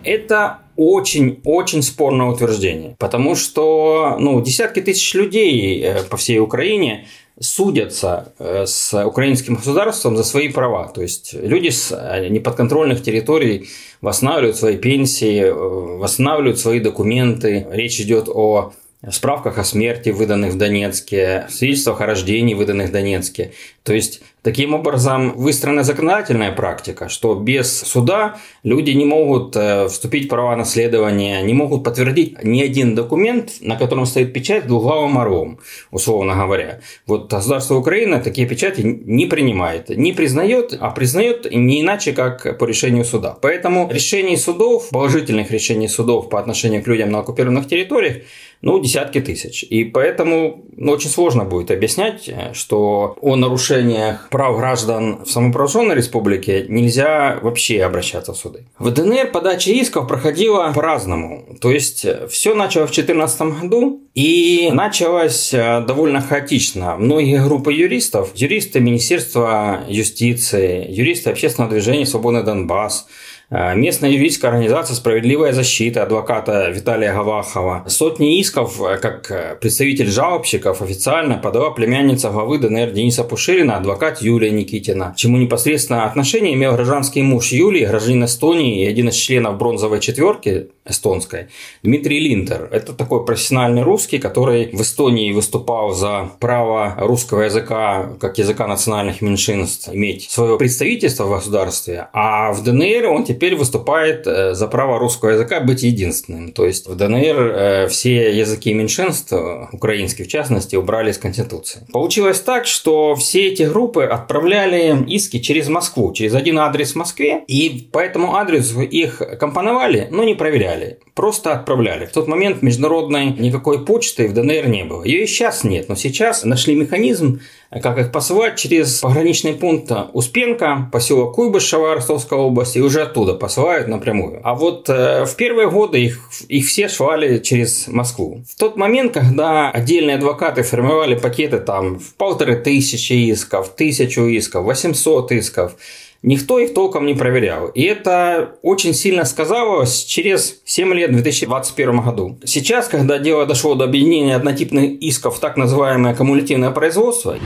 Это 0.04 0.58
очень-очень 0.76 1.84
спорное 1.84 2.28
утверждение, 2.28 2.96
потому 2.98 3.36
что 3.36 4.16
ну, 4.20 4.42
десятки 4.42 4.82
тысяч 4.82 5.14
людей 5.14 5.82
э, 5.84 6.04
по 6.04 6.18
всей 6.18 6.40
Украине 6.40 7.06
судятся 7.40 8.34
э, 8.40 8.66
с 8.66 9.06
украинским 9.06 9.56
государством 9.56 10.18
за 10.18 10.24
свои 10.24 10.50
права. 10.50 10.88
То 10.88 11.02
есть 11.02 11.34
люди 11.34 11.70
с 11.70 11.92
э, 11.92 12.30
неподконтрольных 12.30 13.04
территорий 13.04 13.70
восстанавливают 14.02 14.58
свои 14.58 14.78
пенсии, 14.78 15.52
восстанавливают 15.52 16.60
свои 16.60 16.80
документы. 16.80 17.68
Речь 17.72 18.00
идет 18.00 18.28
о 18.28 18.74
справках 19.10 19.58
о 19.58 19.64
смерти, 19.64 20.10
выданных 20.10 20.54
в 20.54 20.58
Донецке, 20.58 21.48
свидетельствах 21.50 22.02
о 22.02 22.06
рождении, 22.06 22.54
выданных 22.54 22.90
в 22.90 22.92
Донецке. 22.92 23.54
То 23.84 23.94
есть 23.94 24.22
Таким 24.44 24.74
образом, 24.74 25.34
выстроена 25.38 25.84
законодательная 25.84 26.52
практика, 26.52 27.10
что 27.10 27.36
без 27.36 27.80
суда 27.82 28.38
люди 28.64 28.90
не 28.90 29.06
могут 29.06 29.56
э, 29.56 29.88
вступить 29.88 30.26
в 30.26 30.30
права 30.30 30.56
наследования, 30.56 31.44
не 31.44 31.54
могут 31.54 31.84
подтвердить 31.84 32.44
ни 32.44 32.60
один 32.60 32.96
документ, 32.96 33.62
на 33.62 33.76
котором 33.76 34.08
стоит 34.08 34.34
печать 34.34 34.66
двуглавым 34.66 35.20
орлом, 35.20 35.60
условно 35.92 36.34
говоря. 36.34 36.80
Вот 37.06 37.30
государство 37.30 37.76
Украины 37.76 38.20
такие 38.20 38.48
печати 38.48 38.82
не 38.82 39.28
принимает, 39.28 39.90
не 39.90 40.12
признает, 40.12 40.76
а 40.80 40.90
признает 40.90 41.46
не 41.52 41.82
иначе, 41.82 42.12
как 42.12 42.58
по 42.58 42.66
решению 42.66 43.06
суда. 43.06 43.38
Поэтому 43.40 43.92
решений 43.94 44.38
судов, 44.38 44.90
положительных 44.90 45.52
решений 45.52 45.88
судов 45.88 46.30
по 46.30 46.40
отношению 46.40 46.82
к 46.84 46.88
людям 46.88 47.12
на 47.12 47.20
оккупированных 47.20 47.68
территориях, 47.68 48.24
ну, 48.62 48.80
десятки 48.80 49.20
тысяч. 49.22 49.64
И 49.64 49.84
поэтому 49.84 50.66
ну, 50.78 50.92
очень 50.92 51.10
сложно 51.10 51.46
будет 51.46 51.72
объяснять, 51.72 52.30
э, 52.30 52.54
что 52.54 53.18
о 53.22 53.36
нарушениях 53.36 54.30
прав 54.32 54.58
граждан 54.58 55.20
в 55.26 55.30
самопровозглашенной 55.30 55.96
республике 55.96 56.66
нельзя 56.68 57.40
вообще 57.42 57.84
обращаться 57.84 58.34
в 58.34 58.38
суды. 58.38 58.66
В 58.80 58.90
ДНР 58.90 59.32
подача 59.32 59.72
исков 59.72 60.08
проходила 60.08 60.72
по-разному. 60.74 61.46
То 61.62 61.72
есть 61.72 62.06
все 62.30 62.56
началось 62.56 62.90
в 62.90 62.94
2014 62.94 63.42
году 63.62 64.02
и 64.16 64.70
началось 64.74 65.54
э, 65.54 65.84
довольно 65.86 66.22
хаотично. 66.22 66.98
Многие 66.98 67.44
группы 67.44 67.74
юристов, 67.74 68.32
юристы 68.34 68.80
Министерства 68.80 69.82
юстиции, 69.88 70.90
юристы 70.90 71.30
общественного 71.30 71.72
движения 71.72 72.06
«Свободный 72.06 72.44
Донбасс», 72.44 73.06
Э, 73.06 73.31
местная 73.52 74.10
юридическая 74.10 74.52
организация 74.52 74.96
«Справедливая 74.96 75.52
защита» 75.52 76.04
адвоката 76.04 76.70
Виталия 76.70 77.14
Гавахова. 77.14 77.84
Сотни 77.88 78.40
исков, 78.40 78.82
э, 78.82 78.98
как 78.98 79.30
э, 79.30 79.58
представитель 79.60 80.08
жалобщиков, 80.08 80.82
официально 80.82 81.38
подала 81.38 81.72
племянница 81.72 82.30
главы 82.30 82.60
ДНР 82.60 82.92
Дениса 82.92 83.24
Пуширина, 83.24 83.78
адвокат 83.78 84.22
Юлия 84.22 84.52
Никитина, 84.52 85.14
чему 85.18 85.38
непосредственно 85.38 86.06
отношение 86.06 86.54
имел 86.54 86.76
гражданский 86.76 87.22
муж 87.24 87.52
Юлии, 87.52 87.86
гражданин 87.86 88.24
Эстонии 88.24 88.84
и 88.84 88.88
один 88.88 89.10
из 89.10 89.16
членов 89.16 89.58
бронзовой 89.58 90.00
четверки 90.00 90.70
эстонской, 90.86 91.48
Дмитрий 91.84 92.20
Линтер. 92.20 92.70
Это 92.72 92.94
такой 92.94 93.26
профессиональный 93.26 93.84
русский, 93.84 94.18
который 94.18 94.70
в 94.72 94.82
Эстонии 94.82 95.34
выступал 95.34 95.94
за 95.94 96.32
право 96.40 96.96
русского 97.00 97.42
языка, 97.42 98.14
как 98.20 98.38
языка 98.38 98.66
национальных 98.68 99.22
меньшинств, 99.22 99.90
иметь 99.92 100.30
свое 100.32 100.58
представительство 100.58 101.26
в 101.26 101.32
государстве, 101.32 102.08
а 102.14 102.54
в 102.54 102.64
ДНР 102.64 103.08
он 103.08 103.26
теперь 103.26 103.41
теперь 103.42 103.56
выступает 103.56 104.28
э, 104.28 104.54
за 104.54 104.68
право 104.68 105.00
русского 105.00 105.32
языка 105.32 105.62
быть 105.62 105.82
единственным. 105.82 106.52
То 106.52 106.68
есть 106.68 106.88
в 106.88 106.96
ДНР 106.96 107.38
э, 107.40 107.88
все 107.88 108.38
языки 108.38 108.72
меньшинств, 108.72 109.34
украинские 109.72 110.28
в 110.28 110.30
частности, 110.30 110.76
убрали 110.76 111.10
из 111.10 111.18
Конституции. 111.18 111.82
Получилось 111.92 112.40
так, 112.40 112.68
что 112.68 113.16
все 113.16 113.48
эти 113.48 113.64
группы 113.64 114.04
отправляли 114.04 114.96
иски 115.08 115.40
через 115.40 115.70
Москву, 115.70 116.14
через 116.14 116.36
один 116.36 116.60
адрес 116.60 116.92
в 116.92 116.98
Москве, 116.98 117.44
и 117.48 117.90
по 117.92 117.98
этому 117.98 118.36
адресу 118.36 118.82
их 118.82 119.24
компоновали, 119.40 120.08
но 120.12 120.24
не 120.24 120.36
проверяли. 120.36 121.00
Просто 121.16 121.54
отправляли. 121.54 122.06
В 122.06 122.12
тот 122.12 122.28
момент 122.28 122.62
международной 122.62 123.32
никакой 123.32 123.84
почты 123.84 124.28
в 124.28 124.34
ДНР 124.34 124.68
не 124.68 124.84
было. 124.84 125.04
Ее 125.04 125.24
и 125.24 125.28
сейчас 125.28 125.64
нет, 125.64 125.90
но 125.90 125.96
сейчас 125.96 126.44
нашли 126.44 126.76
механизм, 126.76 127.40
как 127.80 127.98
их 127.98 128.12
посылать 128.12 128.58
через 128.58 129.00
пограничный 129.00 129.54
пункт 129.54 129.92
Успенка, 130.14 130.90
поселок 130.92 131.36
Куйбышева 131.36 131.96
Ростовской 131.96 132.38
области, 132.38 132.80
и 132.80 132.82
уже 132.82 133.04
оттуда 133.04 133.34
посылают 133.34 133.88
напрямую. 133.88 134.42
А 134.44 134.56
вот 134.56 134.90
э, 134.90 135.26
в 135.26 135.36
первые 135.36 135.70
годы 135.70 136.04
их, 136.04 136.20
их 136.50 136.66
все 136.68 136.90
швали 136.90 137.40
через 137.40 137.88
Москву. 137.88 138.44
В 138.50 138.60
тот 138.60 138.76
момент, 138.76 139.14
когда 139.14 139.70
отдельные 139.72 140.18
адвокаты 140.18 140.64
формировали 140.64 141.16
пакеты 141.16 141.60
там 141.60 142.00
в 142.00 142.16
полторы 142.16 142.58
тысячи 142.58 143.14
исков, 143.14 143.70
тысячу 143.70 144.26
исков, 144.26 144.66
800 144.66 145.32
исков, 145.32 145.76
Никто 146.24 146.60
их 146.60 146.76
толком 146.76 147.08
не 147.08 147.16
проверял. 147.16 147.68
И 147.70 147.82
это 147.82 148.56
очень 148.62 148.94
сильно 148.94 149.26
сказалось 149.26 150.04
через 150.04 150.62
7 150.66 150.94
лет 150.94 151.10
в 151.10 151.14
2021 151.14 152.02
году. 152.02 152.38
Сейчас, 152.46 152.88
когда 152.88 153.18
дело 153.18 153.48
дошло 153.48 153.74
до 153.74 153.86
объединения 153.86 154.36
однотипных 154.36 155.02
исков 155.02 155.38
в 155.38 155.40
так 155.40 155.58
называемое 155.58 156.14
кумулятивное 156.16 156.70
производство, 156.72 157.38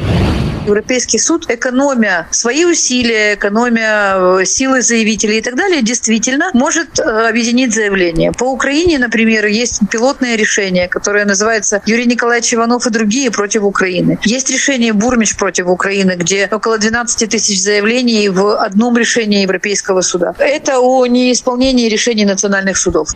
Европейский 0.65 1.19
суд, 1.19 1.49
экономя 1.49 2.27
свои 2.31 2.65
усилия, 2.65 3.35
экономя 3.35 4.39
э, 4.39 4.45
силы 4.45 4.81
заявителей 4.81 5.37
и 5.37 5.41
так 5.41 5.55
далее, 5.55 5.81
действительно 5.81 6.49
может 6.53 6.99
э, 6.99 7.03
объединить 7.29 7.73
заявление. 7.73 8.31
По 8.31 8.45
Украине, 8.45 8.97
например, 8.97 9.45
есть 9.45 9.81
пилотное 9.91 10.35
решение, 10.35 10.87
которое 10.87 11.25
называется 11.25 11.81
Юрий 11.85 12.05
Николаевич 12.05 12.53
Иванов 12.53 12.87
и 12.87 12.89
другие 12.89 13.29
против 13.31 13.63
Украины. 13.63 14.17
Есть 14.23 14.49
решение 14.49 14.93
Бурмич 14.93 15.35
против 15.35 15.67
Украины, 15.67 16.15
где 16.17 16.49
около 16.51 16.77
12 16.77 17.29
тысяч 17.29 17.61
заявлений 17.61 18.29
в 18.29 18.57
одном 18.57 18.97
решении 18.97 19.41
Европейского 19.41 20.01
суда. 20.01 20.33
Это 20.39 20.79
о 20.79 21.05
неисполнении 21.05 21.89
решений 21.89 22.25
национальных 22.25 22.77
судов. 22.77 23.09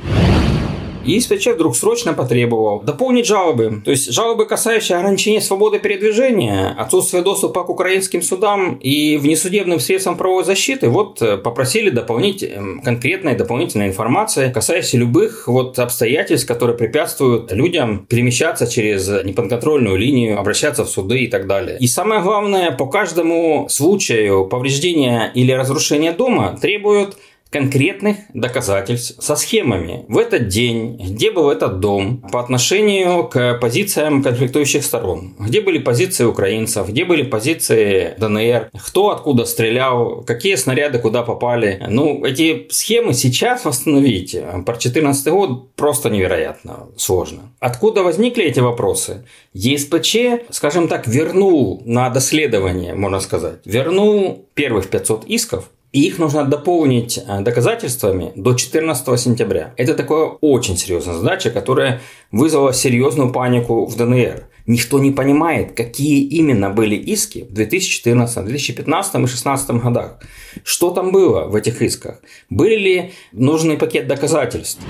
И 1.06 1.20
СПЧ 1.20 1.48
вдруг 1.56 1.75
срочно 1.75 2.13
потребовал 2.13 2.82
дополнить 2.82 3.25
жалобы. 3.25 3.82
То 3.84 3.91
есть 3.91 4.12
жалобы, 4.12 4.46
касающиеся 4.46 4.98
ограничения 5.00 5.41
свободы 5.41 5.79
передвижения, 5.79 6.75
отсутствия 6.77 7.22
доступа 7.22 7.63
к 7.63 7.70
украинским 7.70 8.22
судам 8.22 8.75
и 8.75 9.18
внесудебным 9.18 9.79
средствам 9.79 10.18
правовой 10.18 10.44
защиты, 10.44 10.89
вот 10.89 11.22
э, 11.22 11.38
попросили 11.38 11.89
дополнить 11.89 12.44
эм, 12.44 12.82
конкретной 12.82 13.36
дополнительной 13.36 13.88
информации, 13.88 14.51
касающейся 14.51 14.98
любых 14.98 15.48
вот 15.48 15.79
обстоятельств, 15.79 16.48
которые 16.48 16.77
препятствуют 16.77 17.51
людям 17.51 18.06
перемещаться 18.08 18.68
через 18.68 19.08
неподконтрольную 19.08 19.98
линию, 19.98 20.39
обращаться 20.39 20.84
в 20.84 20.89
суды 20.89 21.20
и 21.20 21.27
так 21.27 21.48
далее. 21.48 21.77
И 21.79 21.88
самое 21.88 22.22
главное, 22.22 22.72
по 22.72 22.88
каждому 22.88 23.68
случаю 23.70 24.46
повреждения 24.46 25.32
или 25.34 25.51
разрушения 25.51 26.12
дома 26.12 26.58
требуют 26.62 27.18
конкретных 27.50 28.18
доказательств 28.34 29.24
со 29.24 29.36
схемами. 29.36 30.06
В 30.08 30.18
этот 30.18 30.48
день, 30.48 30.98
где 30.98 31.32
был 31.32 31.50
этот 31.50 31.79
дом 31.79 32.18
по 32.32 32.39
отношению 32.39 33.27
к 33.27 33.56
позициям 33.60 34.22
конфликтующих 34.24 34.84
сторон. 34.84 35.36
Где 35.39 35.62
были 35.62 35.79
позиции 35.79 36.25
украинцев, 36.25 36.89
где 36.89 37.06
были 37.06 37.24
позиции 37.24 38.13
ДНР, 38.18 38.70
кто 38.86 39.10
откуда 39.10 39.46
стрелял, 39.46 40.24
какие 40.24 40.56
снаряды 40.56 41.00
куда 41.00 41.24
попали. 41.24 41.84
Ну, 41.89 42.24
эти 42.24 42.68
схемы 42.70 43.13
сейчас 43.13 43.65
восстановить 43.65 44.34
про 44.65 44.74
2014 44.74 45.27
год 45.27 45.75
просто 45.75 46.10
невероятно 46.10 46.88
сложно. 46.98 47.51
Откуда 47.60 48.03
возникли 48.03 48.44
эти 48.44 48.60
вопросы? 48.60 49.25
ЕСПЧ, 49.53 50.50
скажем 50.51 50.88
так, 50.88 51.08
вернул 51.08 51.82
на 51.86 52.10
доследование, 52.10 52.94
можно 52.94 53.20
сказать, 53.20 53.60
вернул 53.65 54.46
первых 54.53 54.89
500 54.89 55.25
исков, 55.25 55.70
их 55.91 56.19
нужно 56.19 56.46
дополнить 56.46 57.17
э, 57.17 57.41
доказательствами 57.41 58.31
до 58.36 58.53
14 58.53 59.19
сентября. 59.19 59.74
Это 59.75 59.96
такая 59.96 60.25
очень 60.41 60.77
серьезная 60.77 61.15
задача, 61.15 61.50
которая 61.50 62.01
вызвала 62.31 62.74
серьезную 62.74 63.31
панику 63.31 63.86
в 63.86 63.96
ДНР. 63.96 64.46
Никто 64.67 65.00
не 65.00 65.10
понимает, 65.10 65.75
какие 65.75 66.27
именно 66.27 66.69
были 66.69 66.96
иски 66.96 67.48
в 67.50 67.53
2014, 67.53 68.46
2015 68.46 69.15
и 69.15 69.17
2016 69.17 69.69
годах. 69.81 70.19
Что 70.63 70.91
там 70.91 71.12
было 71.12 71.46
в 71.46 71.55
этих 71.55 71.81
исках? 71.81 72.19
Были 72.51 72.75
ли 72.75 73.12
нужный 73.31 73.77
пакет 73.77 74.08
доказательств? 74.08 74.81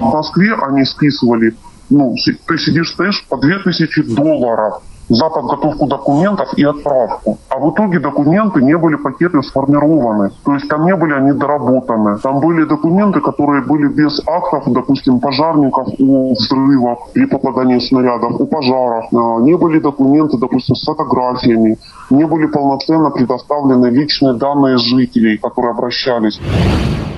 В 0.00 0.04
Москве 0.04 0.54
они 0.54 0.84
списывали, 0.86 1.52
ну, 1.88 2.16
ты 2.46 2.58
сидишь, 2.58 2.90
стоишь 2.90 3.24
по 3.28 3.36
2000 3.36 4.02
долларов 4.16 4.82
за 5.10 5.28
подготовку 5.28 5.86
документов 5.86 6.48
и 6.56 6.64
отправку. 6.64 7.38
А 7.48 7.58
в 7.58 7.70
итоге 7.70 7.98
документы 7.98 8.62
не 8.62 8.76
были 8.76 8.96
пакеты 8.96 9.42
сформированы. 9.42 10.30
То 10.44 10.54
есть 10.54 10.68
там 10.68 10.86
не 10.86 10.94
были 10.94 11.14
они 11.14 11.32
доработаны. 11.32 12.18
Там 12.18 12.40
были 12.40 12.64
документы, 12.64 13.20
которые 13.20 13.62
были 13.62 13.88
без 13.88 14.20
актов, 14.26 14.64
допустим, 14.66 15.20
пожарников 15.20 15.88
у 15.98 16.32
взрывов 16.32 16.98
или 17.14 17.26
попадания 17.26 17.80
снарядов, 17.80 18.40
у 18.40 18.46
пожаров. 18.46 19.04
А, 19.12 19.40
не 19.40 19.56
были 19.56 19.80
документы, 19.80 20.38
допустим, 20.38 20.76
с 20.76 20.84
фотографиями. 20.84 21.76
Не 22.10 22.24
были 22.24 22.46
полноценно 22.46 23.10
предоставлены 23.10 23.86
личные 23.86 24.34
данные 24.34 24.78
жителей, 24.78 25.38
которые 25.38 25.72
обращались. 25.72 26.40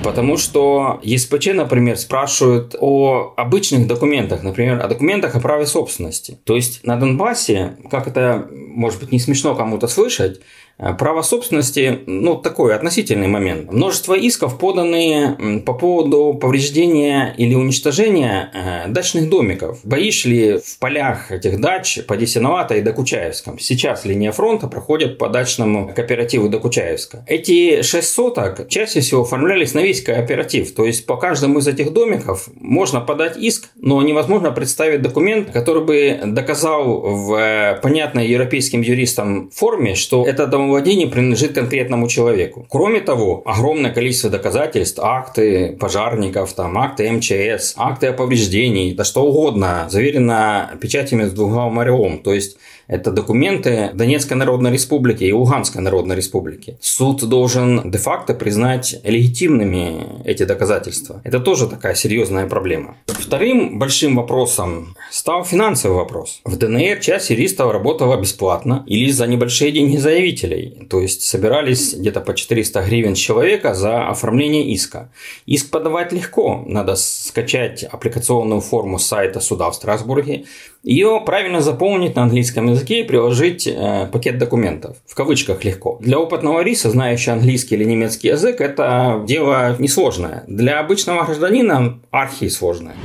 Потому 0.03 0.37
что 0.37 0.99
ЕСПЧ, 1.03 1.47
например, 1.53 1.97
спрашивают 1.97 2.75
о 2.79 3.33
обычных 3.37 3.87
документах, 3.87 4.43
например, 4.43 4.81
о 4.83 4.87
документах 4.87 5.35
о 5.35 5.39
праве 5.39 5.65
собственности. 5.65 6.37
То 6.43 6.55
есть 6.55 6.85
на 6.85 6.97
Донбассе, 6.97 7.77
как 7.89 8.07
это, 8.07 8.47
может 8.51 8.99
быть, 8.99 9.11
не 9.11 9.19
смешно 9.19 9.55
кому-то 9.55 9.87
слышать, 9.87 10.41
право 10.77 11.21
собственности, 11.21 11.99
ну, 12.07 12.35
такой 12.35 12.75
относительный 12.75 13.27
момент. 13.27 13.71
Множество 13.71 14.15
исков 14.15 14.57
поданы 14.57 15.61
по 15.65 15.73
поводу 15.73 16.37
повреждения 16.39 17.33
или 17.37 17.53
уничтожения 17.53 18.51
э, 18.53 18.89
дачных 18.89 19.29
домиков. 19.29 19.79
Бои 19.83 20.11
шли 20.11 20.57
в 20.57 20.79
полях 20.79 21.31
этих 21.31 21.61
дач 21.61 21.99
по 22.07 22.17
Десиновато 22.17 22.75
и 22.75 22.81
Докучаевском. 22.81 23.59
Сейчас 23.59 24.05
линия 24.05 24.31
фронта 24.31 24.67
проходит 24.67 25.17
по 25.17 25.29
дачному 25.29 25.93
кооперативу 25.93 26.49
Докучаевска. 26.49 27.23
Эти 27.27 27.81
шесть 27.83 28.13
соток 28.13 28.67
чаще 28.67 29.01
всего 29.01 29.21
оформлялись 29.21 29.73
на 29.73 29.79
весь 29.79 30.01
кооператив. 30.01 30.73
То 30.73 30.85
есть 30.85 31.05
по 31.05 31.17
каждому 31.17 31.59
из 31.59 31.67
этих 31.67 31.93
домиков 31.93 32.49
можно 32.55 32.99
подать 32.99 33.37
иск, 33.37 33.69
но 33.75 34.01
невозможно 34.01 34.51
представить 34.51 35.01
документ, 35.01 35.51
который 35.51 35.83
бы 35.83 36.19
доказал 36.25 37.01
в 37.01 37.33
э, 37.35 37.79
понятной 37.81 38.27
европейским 38.27 38.81
юристам 38.81 39.49
форме, 39.51 39.95
что 39.95 40.25
это 40.25 40.47
дом 40.47 40.62
владение 40.69 41.07
принадлежит 41.07 41.53
конкретному 41.53 42.07
человеку. 42.07 42.65
Кроме 42.69 42.99
того, 43.01 43.41
огромное 43.45 43.91
количество 43.91 44.29
доказательств, 44.29 44.99
акты 45.01 45.75
пожарников, 45.79 46.53
там, 46.53 46.77
акты 46.77 47.11
МЧС, 47.11 47.73
акты 47.77 48.07
о 48.07 48.13
повреждении, 48.13 48.93
да 48.93 49.03
что 49.03 49.23
угодно, 49.23 49.87
заверено 49.89 50.71
печатями 50.81 51.25
с 51.25 51.31
двуглавым 51.31 51.79
орелом. 51.79 52.19
То 52.19 52.33
есть 52.33 52.57
это 52.93 53.11
документы 53.11 53.89
Донецкой 53.95 54.37
Народной 54.37 54.71
Республики 54.71 55.23
и 55.23 55.31
Луганской 55.33 55.81
Народной 55.81 56.15
Республики. 56.15 56.77
Суд 56.79 57.27
должен 57.27 57.89
де-факто 57.89 58.35
признать 58.35 58.95
легитимными 59.03 60.21
эти 60.25 60.43
доказательства. 60.43 61.19
Это 61.23 61.39
тоже 61.39 61.67
такая 61.67 61.95
серьезная 61.95 62.45
проблема. 62.47 62.97
Вторым 63.07 63.79
большим 63.79 64.15
вопросом 64.15 64.95
стал 65.09 65.43
финансовый 65.43 65.95
вопрос. 65.95 66.41
В 66.45 66.55
ДНР 66.55 66.99
часть 66.99 67.31
юристов 67.31 67.71
работала 67.71 68.15
бесплатно 68.21 68.83
или 68.85 69.09
за 69.09 69.25
небольшие 69.25 69.71
деньги 69.71 69.97
заявителей. 69.97 70.87
То 70.87 71.01
есть 71.01 71.23
собирались 71.23 71.95
где-то 71.95 72.21
по 72.21 72.35
400 72.35 72.83
гривен 72.83 73.15
человека 73.15 73.73
за 73.73 74.07
оформление 74.07 74.71
иска. 74.71 75.09
Иск 75.47 75.71
подавать 75.71 76.11
легко. 76.13 76.63
Надо 76.67 76.95
скачать 76.95 77.83
аппликационную 77.83 78.61
форму 78.61 78.99
с 78.99 79.07
сайта 79.07 79.39
суда 79.39 79.71
в 79.71 79.75
Страсбурге, 79.75 80.45
ее 80.83 81.21
правильно 81.25 81.61
заполнить 81.61 82.15
на 82.15 82.23
английском 82.23 82.69
языке 82.69 83.01
и 83.01 83.03
приложить 83.03 83.65
э, 83.67 84.07
пакет 84.11 84.37
документов. 84.37 84.97
В 85.07 85.15
кавычках 85.15 85.63
легко. 85.63 85.97
Для 86.01 86.19
опытного 86.19 86.61
риса, 86.61 86.89
знающего 86.89 87.35
английский 87.35 87.75
или 87.75 87.85
немецкий 87.85 88.27
язык, 88.27 88.59
это 88.59 89.23
дело 89.25 89.75
несложное. 89.79 90.43
Для 90.47 90.79
обычного 90.79 91.23
гражданина 91.23 91.99
архи 92.11 92.49
сложное. 92.49 92.95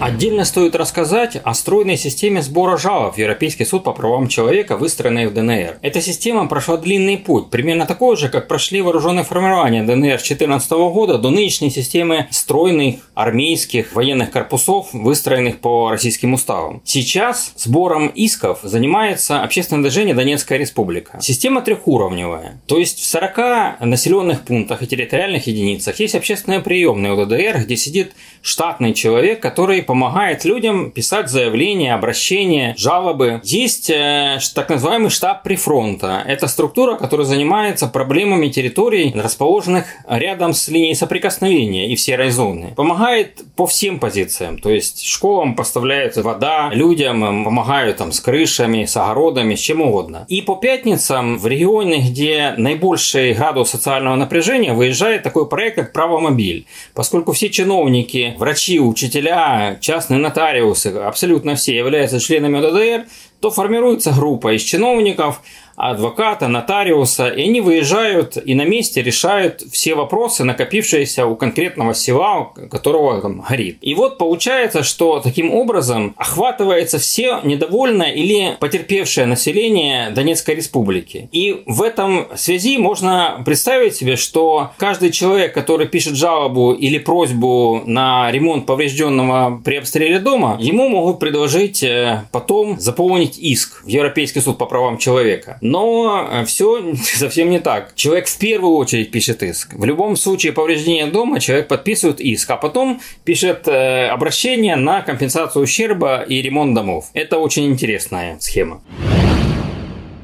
Отдельно 0.00 0.44
стоит 0.44 0.74
рассказать 0.74 1.36
о 1.42 1.54
стройной 1.54 1.96
системе 1.96 2.42
сбора 2.42 2.76
жалоб 2.76 3.14
в 3.14 3.18
Европейский 3.18 3.64
суд 3.64 3.84
по 3.84 3.92
правам 3.92 4.28
человека, 4.28 4.76
выстроенной 4.76 5.26
в 5.26 5.34
ДНР. 5.34 5.78
Эта 5.80 6.00
система 6.00 6.48
прошла 6.48 6.76
длинный 6.76 7.18
путь, 7.18 7.50
примерно 7.50 7.86
такой 7.86 8.16
же, 8.16 8.28
как 8.28 8.48
прошли 8.48 8.82
вооруженные 8.82 9.24
формирования 9.24 9.82
ДНР 9.82 10.18
с 10.18 10.26
2014 10.26 10.70
года 10.72 11.18
до 11.18 11.30
нынешней 11.30 11.70
системы 11.70 12.26
стройных 12.30 12.96
армейских 13.14 13.94
военных 13.94 14.30
корпусов, 14.30 14.88
выстроенных 14.92 15.60
по 15.60 15.90
российским 15.90 16.34
уставам. 16.34 16.82
Сейчас 16.84 17.52
сбором 17.56 18.08
исков 18.08 18.60
занимается 18.62 19.42
общественное 19.42 19.82
движение 19.82 20.14
Донецкая 20.14 20.58
республика. 20.58 21.18
Система 21.20 21.62
трехуровневая, 21.62 22.60
то 22.66 22.78
есть 22.78 22.98
в 22.98 23.06
40 23.06 23.80
населенных 23.80 24.42
пунктах 24.42 24.82
и 24.82 24.86
территориальных 24.86 25.46
единицах 25.46 26.00
есть 26.00 26.14
общественные 26.14 26.60
приемные 26.60 27.12
у 27.12 27.24
ДДР, 27.24 27.62
где 27.64 27.76
сидит 27.76 28.12
штатный 28.42 28.92
человек, 28.92 29.40
который 29.40 29.82
помогает 29.82 30.44
людям 30.44 30.90
писать 30.90 31.30
заявления, 31.30 31.94
обращения, 31.94 32.74
жалобы. 32.76 33.40
Есть 33.44 33.88
э, 33.88 34.38
так 34.54 34.68
называемый 34.68 35.10
штаб 35.10 35.42
прифронта. 35.42 36.22
Это 36.26 36.48
структура, 36.48 36.96
которая 36.96 37.26
занимается 37.26 37.86
проблемами 37.86 38.48
территорий, 38.48 39.12
расположенных 39.14 39.86
рядом 40.08 40.52
с 40.52 40.68
линией 40.68 40.94
соприкосновения 40.94 41.88
и 41.88 41.96
в 41.96 42.00
серой 42.00 42.30
зоне. 42.30 42.72
Помогает 42.76 43.42
по 43.56 43.66
всем 43.66 43.98
позициям. 43.98 44.58
То 44.58 44.70
есть 44.70 45.04
школам 45.04 45.54
поставляется 45.54 46.22
вода, 46.22 46.70
людям 46.72 47.44
помогают 47.44 47.98
там 47.98 48.12
с 48.12 48.20
крышами, 48.20 48.84
с 48.84 48.96
огородами, 48.96 49.54
с 49.54 49.60
чем 49.60 49.80
угодно. 49.80 50.26
И 50.28 50.42
по 50.42 50.56
пятницам 50.56 51.38
в 51.38 51.46
регионе, 51.46 51.98
где 52.00 52.54
наибольший 52.56 53.34
градус 53.34 53.70
социального 53.70 54.16
напряжения, 54.16 54.72
выезжает 54.72 55.22
такой 55.22 55.48
проект, 55.48 55.76
как 55.76 55.92
«Правомобиль». 55.92 56.66
Поскольку 56.94 57.32
все 57.32 57.48
чиновники, 57.48 58.31
врачи, 58.38 58.80
учителя, 58.80 59.76
частные 59.80 60.18
нотариусы, 60.18 60.88
абсолютно 60.88 61.54
все 61.54 61.76
являются 61.76 62.20
членами 62.20 62.58
ОДДР, 62.58 63.08
то 63.40 63.50
формируется 63.50 64.12
группа 64.12 64.54
из 64.54 64.62
чиновников, 64.62 65.42
адвоката, 65.76 66.48
нотариуса, 66.48 67.28
и 67.28 67.42
они 67.42 67.60
выезжают 67.60 68.36
и 68.42 68.54
на 68.54 68.64
месте 68.64 69.02
решают 69.02 69.62
все 69.70 69.94
вопросы, 69.94 70.44
накопившиеся 70.44 71.26
у 71.26 71.36
конкретного 71.36 71.94
села, 71.94 72.52
которого 72.70 73.20
там 73.20 73.44
горит. 73.48 73.78
И 73.80 73.94
вот 73.94 74.18
получается, 74.18 74.82
что 74.82 75.20
таким 75.20 75.52
образом 75.52 76.14
охватывается 76.16 76.98
все 76.98 77.40
недовольное 77.42 78.12
или 78.12 78.56
потерпевшее 78.60 79.26
население 79.26 80.10
Донецкой 80.10 80.56
республики. 80.56 81.28
И 81.32 81.62
в 81.66 81.82
этом 81.82 82.26
связи 82.36 82.78
можно 82.78 83.42
представить 83.44 83.96
себе, 83.96 84.16
что 84.16 84.70
каждый 84.76 85.10
человек, 85.10 85.54
который 85.54 85.86
пишет 85.86 86.16
жалобу 86.16 86.72
или 86.72 86.98
просьбу 86.98 87.82
на 87.86 88.30
ремонт 88.30 88.66
поврежденного 88.66 89.60
при 89.64 89.76
обстреле 89.76 90.18
дома, 90.18 90.56
ему 90.60 90.88
могут 90.88 91.18
предложить 91.18 91.82
э, 91.82 92.24
потом 92.32 92.78
заполнить 92.78 93.38
иск 93.38 93.84
в 93.84 93.88
Европейский 93.88 94.40
суд 94.40 94.58
по 94.58 94.66
правам 94.66 94.98
человека. 94.98 95.58
Но 95.62 96.28
э, 96.28 96.44
все 96.44 96.94
совсем 97.02 97.48
не 97.48 97.60
так. 97.60 97.94
Человек 97.94 98.26
в 98.26 98.36
первую 98.36 98.74
очередь 98.74 99.10
пишет 99.10 99.42
иск. 99.42 99.72
В 99.74 99.84
любом 99.84 100.16
случае 100.16 100.52
повреждения 100.52 101.06
дома 101.06 101.40
человек 101.40 101.68
подписывает 101.68 102.20
иск, 102.20 102.50
а 102.50 102.56
потом 102.56 103.00
пишет 103.24 103.68
э, 103.68 104.08
обращение 104.08 104.74
на 104.74 105.02
компенсацию 105.02 105.62
ущерба 105.62 106.22
и 106.22 106.42
ремонт 106.42 106.74
домов. 106.74 107.10
Это 107.14 107.38
очень 107.38 107.66
интересная 107.66 108.38
схема. 108.40 108.82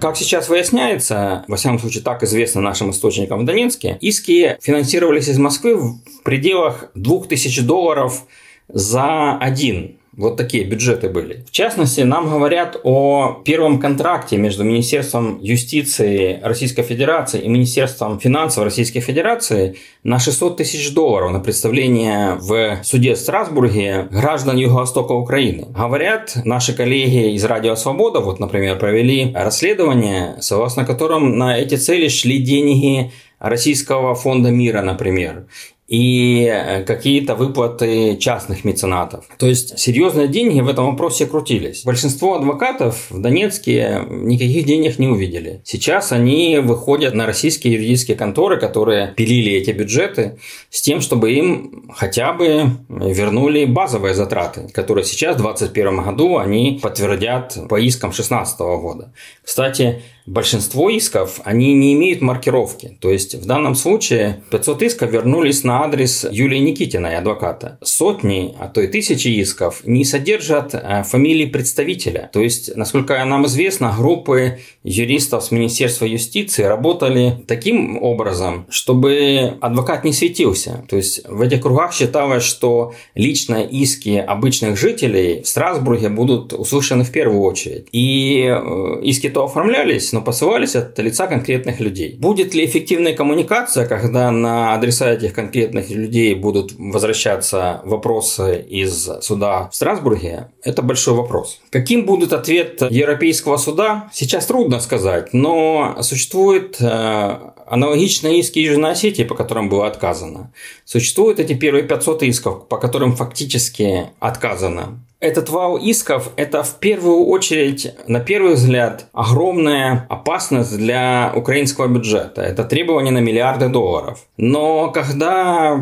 Как 0.01 0.17
сейчас 0.17 0.49
выясняется, 0.49 1.45
во 1.49 1.57
всяком 1.57 1.79
случае 1.79 2.03
так 2.03 2.23
известно 2.25 2.61
нашим 2.61 2.91
источникам 2.91 3.41
в 3.41 3.45
Донецке, 3.45 3.97
иски 4.01 4.57
финансировались 4.61 5.29
из 5.29 5.39
Москвы 5.39 5.77
в 5.77 6.01
пределах 6.25 6.91
2000 6.95 7.63
долларов 7.63 8.25
за 8.69 9.37
один 9.39 9.98
вот 10.19 10.37
такие 10.37 10.65
бюджеты 10.65 11.09
были. 11.09 11.45
В 11.47 11.53
частности, 11.53 12.01
нам 12.01 12.29
говорят 12.29 12.77
о 12.83 13.41
первом 13.45 13.79
контракте 13.79 14.37
между 14.37 14.65
Министерством 14.65 15.39
юстиции 15.41 16.41
Российской 16.43 16.83
Федерации 16.83 17.41
и 17.41 17.49
Министерством 17.49 18.19
финансов 18.19 18.65
Российской 18.65 18.99
Федерации 18.99 19.77
на 20.03 20.19
600 20.19 20.57
тысяч 20.57 20.93
долларов 20.93 21.31
на 21.31 21.39
представление 21.39 22.35
в 22.35 22.81
суде 22.83 23.15
в 23.15 23.19
Страсбурге 23.19 24.09
граждан 24.11 24.57
Юго-Востока 24.57 25.13
Украины. 25.13 25.67
Говорят, 25.69 26.33
наши 26.45 26.75
коллеги 26.75 27.35
из 27.35 27.45
Радио 27.45 27.77
Свобода, 27.77 28.19
вот, 28.19 28.41
например, 28.41 28.77
провели 28.77 29.33
расследование, 29.33 30.37
согласно 30.41 30.85
которым 30.85 31.39
на 31.39 31.57
эти 31.57 31.77
цели 31.77 32.09
шли 32.09 32.39
деньги 32.41 33.13
Российского 33.39 34.17
фонда 34.17 34.51
мира, 34.51 34.83
например, 34.83 35.47
и 35.89 36.45
э, 36.45 36.85
какие-то 36.85 37.35
выплаты 37.35 38.19
частных 38.19 38.65
меценатов. 38.65 39.25
То 39.39 39.47
есть 39.47 39.79
серьезные 39.79 40.29
деньги 40.29 40.61
в 40.61 40.69
этом 40.69 40.87
вопросе 40.87 41.25
крутились. 41.25 41.83
Большинство 41.85 42.37
адвокатов 42.37 43.11
в 43.11 43.21
Донецке 43.21 44.03
никаких 44.11 44.67
денег 44.67 44.99
не 44.99 45.09
увидели. 45.09 45.63
Сейчас 45.65 46.13
они 46.13 46.59
выходят 46.59 47.15
на 47.15 47.25
российские 47.25 47.73
юридические 47.73 48.19
конторы, 48.19 48.61
которые 48.61 49.15
пилили 49.17 49.53
эти 49.53 49.71
бюджеты, 49.71 50.39
с 50.69 50.83
тем, 50.83 51.01
чтобы 51.01 51.33
им 51.33 51.91
хотя 51.97 52.35
бы 52.35 52.71
вернули 52.91 53.65
базовые 53.65 54.15
затраты, 54.15 54.69
которые 54.75 55.07
сейчас 55.07 55.37
в 55.37 55.43
2021 55.43 56.03
году 56.05 56.37
они 56.37 56.79
подтвердят 56.83 57.57
по 57.69 57.81
искам 57.81 58.11
2016 58.11 58.59
года. 58.59 59.15
Кстати, 59.43 60.03
большинство 60.29 60.91
исков, 60.91 61.41
они 61.45 61.75
не 61.75 61.95
имеют 61.95 62.21
маркировки. 62.21 62.97
То 63.01 63.11
есть 63.11 63.35
в 63.35 63.47
данном 63.47 63.75
случае 63.75 64.43
500 64.51 64.83
исков 64.83 65.11
вернулись 65.11 65.65
на 65.65 65.85
адрес 65.85 66.27
Юлии 66.31 66.59
Никитиной, 66.59 67.17
адвоката. 67.17 67.79
Сотни, 67.83 68.55
а 68.59 68.69
то 68.69 68.81
и 68.81 68.87
тысячи 68.87 69.29
исков 69.29 69.83
не 69.85 70.05
содержат 70.05 70.75
э, 70.75 71.03
фамилии 71.05 71.47
представителя. 71.47 72.31
То 72.33 72.41
есть, 72.41 72.77
насколько 72.77 73.25
нам 73.25 73.47
известно, 73.47 73.95
группы 73.97 74.59
юристов 74.85 75.45
с 75.45 75.51
Министерства 75.51 76.05
юстиции 76.05 76.63
работали 76.63 77.45
таким 77.47 78.03
образом, 78.03 78.67
чтобы 78.71 79.57
адвокат 79.61 80.05
не 80.05 80.13
светился. 80.13 80.85
То 80.89 80.97
есть 80.97 81.27
в 81.29 81.41
этих 81.41 81.63
кругах 81.63 81.93
считалось, 81.95 82.45
что 82.45 82.95
личные 83.15 83.69
иски 83.69 84.17
обычных 84.17 84.79
жителей 84.79 85.43
в 85.43 85.49
Страсбурге 85.49 86.09
будут 86.09 86.53
услышаны 86.53 87.05
в 87.05 87.11
первую 87.11 87.43
очередь. 87.43 87.87
И 87.93 88.45
э, 88.47 89.01
иски 89.03 89.29
то 89.29 89.45
оформлялись, 89.45 90.13
но 90.19 90.25
посылались 90.25 90.75
от 90.75 90.99
лица 90.99 91.29
конкретных 91.29 91.79
людей. 91.79 92.17
Будет 92.19 92.53
ли 92.53 92.65
эффективная 92.65 93.15
коммуникация, 93.15 93.87
когда 93.87 94.33
на 94.33 94.75
адреса 94.75 95.13
этих 95.13 95.33
конкретных 95.33 95.91
людей 95.91 96.35
будут 96.35 96.73
возвращаться 96.77 97.81
вопросы 97.85 98.61
из 98.69 99.09
суда 99.21 99.69
в 99.71 99.77
Страсбурге, 99.77 100.49
это 100.65 100.83
большой 100.83 101.15
вопрос. 101.15 101.61
Каким 101.71 102.05
будет 102.05 102.33
ответ 102.33 102.83
Европейского 102.91 103.59
суда, 103.59 104.11
сейчас 104.13 104.47
трудно 104.47 104.81
сказать, 104.81 105.33
но 105.33 105.97
существует 106.03 106.79
э, 106.81 107.37
аналогичные 107.67 108.41
иски 108.41 108.59
Южной 108.59 108.93
Осетии, 108.93 109.23
по 109.23 109.37
которым 109.37 109.69
было 109.69 109.87
отказано. 109.87 110.53
Существуют 110.85 111.39
эти 111.39 111.53
первые 111.53 111.85
500 111.85 112.25
исков, 112.25 112.67
по 112.67 112.79
которым 112.79 113.15
фактически 113.15 114.07
отказано. 114.19 114.99
Этот 115.21 115.49
вал 115.49 115.77
исков– 115.77 116.31
это 116.37 116.63
в 116.63 116.77
первую 116.77 117.27
очередь, 117.27 117.93
на 118.07 118.21
первый 118.21 118.55
взгляд, 118.55 119.07
огромная 119.13 120.07
опасность 120.09 120.77
для 120.77 121.33
украинского 121.35 121.89
бюджета. 121.89 122.43
Это 122.43 122.63
требование 122.63 123.13
на 123.13 123.19
миллиарды 123.19 123.69
долларов. 123.69 124.21
Но 124.37 124.93
когда 124.93 125.77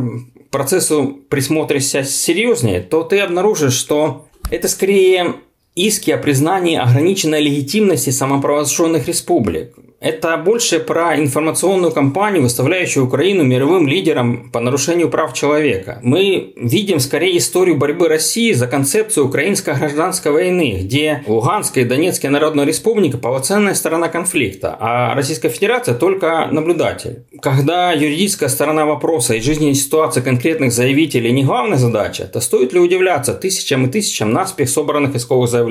процессу 0.50 1.18
присмотришься 1.28 2.02
серьезнее, 2.02 2.80
то 2.80 3.02
ты 3.02 3.20
обнаружишь, 3.20 3.74
что 3.74 4.26
это 4.50 4.68
скорее 4.68 5.34
иски 5.76 6.10
о 6.10 6.18
признании 6.18 6.76
ограниченной 6.78 7.42
легитимности 7.42 8.10
самопровозглашенных 8.10 9.06
республик. 9.06 9.76
Это 9.98 10.36
больше 10.36 10.78
про 10.78 11.18
информационную 11.18 11.90
кампанию, 11.90 12.42
выставляющую 12.42 13.06
Украину 13.06 13.44
мировым 13.44 13.88
лидером 13.88 14.50
по 14.50 14.60
нарушению 14.60 15.08
прав 15.08 15.32
человека. 15.32 16.00
Мы 16.02 16.52
видим 16.56 17.00
скорее 17.00 17.38
историю 17.38 17.76
борьбы 17.76 18.08
России 18.08 18.52
за 18.52 18.66
концепцию 18.66 19.26
украинской 19.26 19.74
гражданской 19.74 20.32
войны, 20.32 20.80
где 20.82 21.24
Луганская 21.26 21.84
и 21.84 21.88
Донецкая 21.88 22.30
Народная 22.30 22.66
Республика– 22.66 23.16
полноценная 23.26 23.74
сторона 23.74 24.08
конфликта, 24.08 24.76
а 24.78 25.14
Российская 25.14 25.48
Федерация– 25.48 25.94
только 25.98 26.46
наблюдатель. 26.52 27.24
Когда 27.40 27.92
юридическая 27.92 28.50
сторона 28.50 28.84
вопроса 28.84 29.34
и 29.34 29.40
жизненная 29.40 29.74
ситуация 29.74 30.22
конкретных 30.22 30.72
заявителей 30.72 31.32
не 31.32 31.42
главная 31.42 31.78
задача, 31.78 32.26
то 32.26 32.40
стоит 32.40 32.74
ли 32.74 32.80
удивляться 32.80 33.32
тысячам 33.32 33.86
и 33.86 33.90
тысячам 33.90 34.30
наспех 34.30 34.68
собранных 34.68 35.16
исковых 35.16 35.48
заявлений, 35.48 35.65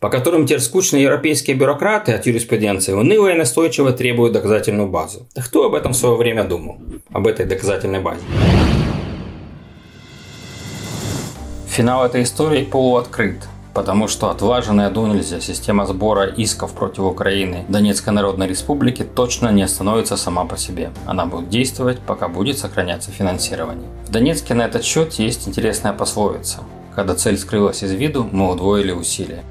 по 0.00 0.10
которым 0.10 0.46
теперь 0.46 0.60
скучные 0.60 1.02
европейские 1.02 1.56
бюрократы 1.56 2.12
от 2.12 2.26
юриспруденции 2.26 2.92
уныло 2.92 3.28
и 3.28 3.34
настойчиво 3.34 3.92
требуют 3.92 4.32
доказательную 4.32 4.88
базу. 4.88 5.26
Да 5.34 5.42
кто 5.42 5.64
об 5.64 5.74
этом 5.74 5.92
в 5.92 5.96
свое 5.96 6.16
время 6.16 6.44
думал? 6.44 6.78
Об 7.12 7.26
этой 7.26 7.46
доказательной 7.46 8.00
базе. 8.00 8.20
Финал 11.68 12.04
этой 12.04 12.24
истории 12.24 12.64
полуоткрыт, 12.64 13.46
потому 13.74 14.08
что 14.08 14.28
отлаженная 14.28 14.90
до 14.90 15.06
нельзя 15.06 15.40
система 15.40 15.86
сбора 15.86 16.26
исков 16.26 16.72
против 16.72 17.04
Украины 17.04 17.64
Донецкой 17.68 18.12
Народной 18.12 18.48
Республики 18.48 19.04
точно 19.04 19.50
не 19.50 19.62
остановится 19.62 20.16
сама 20.16 20.44
по 20.44 20.56
себе. 20.56 20.90
Она 21.06 21.26
будет 21.26 21.48
действовать, 21.48 22.00
пока 22.00 22.28
будет 22.28 22.58
сохраняться 22.58 23.12
финансирование. 23.12 23.88
В 24.06 24.10
Донецке 24.10 24.54
на 24.54 24.62
этот 24.62 24.84
счет 24.84 25.12
есть 25.14 25.46
интересная 25.46 25.92
пословица. 25.92 26.58
Когда 26.94 27.14
цель 27.14 27.38
скрылась 27.38 27.82
из 27.82 27.92
виду, 27.92 28.28
мы 28.30 28.50
удвоили 28.50 28.92
усилия. 28.92 29.44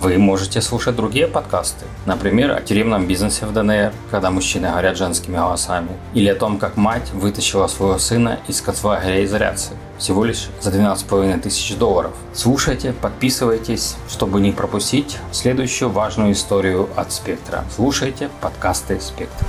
Вы 0.00 0.18
можете 0.18 0.60
слушать 0.60 0.94
другие 0.94 1.26
подкасты, 1.26 1.84
например, 2.04 2.52
о 2.52 2.60
тюремном 2.60 3.08
бизнесе 3.08 3.44
в 3.44 3.52
ДНР, 3.52 3.92
когда 4.10 4.30
мужчины 4.30 4.68
говорят 4.68 4.96
женскими 4.96 5.34
голосами, 5.34 5.88
или 6.14 6.28
о 6.28 6.36
том, 6.36 6.58
как 6.58 6.76
мать 6.76 7.10
вытащила 7.12 7.66
своего 7.66 7.98
сына 7.98 8.38
из 8.46 8.60
концлагеря 8.60 9.24
изоляции, 9.24 9.76
всего 9.98 10.24
лишь 10.24 10.48
за 10.60 10.70
12,5 10.70 11.40
тысяч 11.40 11.74
долларов. 11.76 12.12
Слушайте, 12.34 12.92
подписывайтесь, 12.92 13.96
чтобы 14.08 14.40
не 14.40 14.52
пропустить 14.52 15.18
следующую 15.32 15.90
важную 15.90 16.32
историю 16.34 16.88
от 16.94 17.10
Спектра. 17.10 17.64
Слушайте 17.74 18.30
подкасты 18.40 19.00
Спектра. 19.00 19.44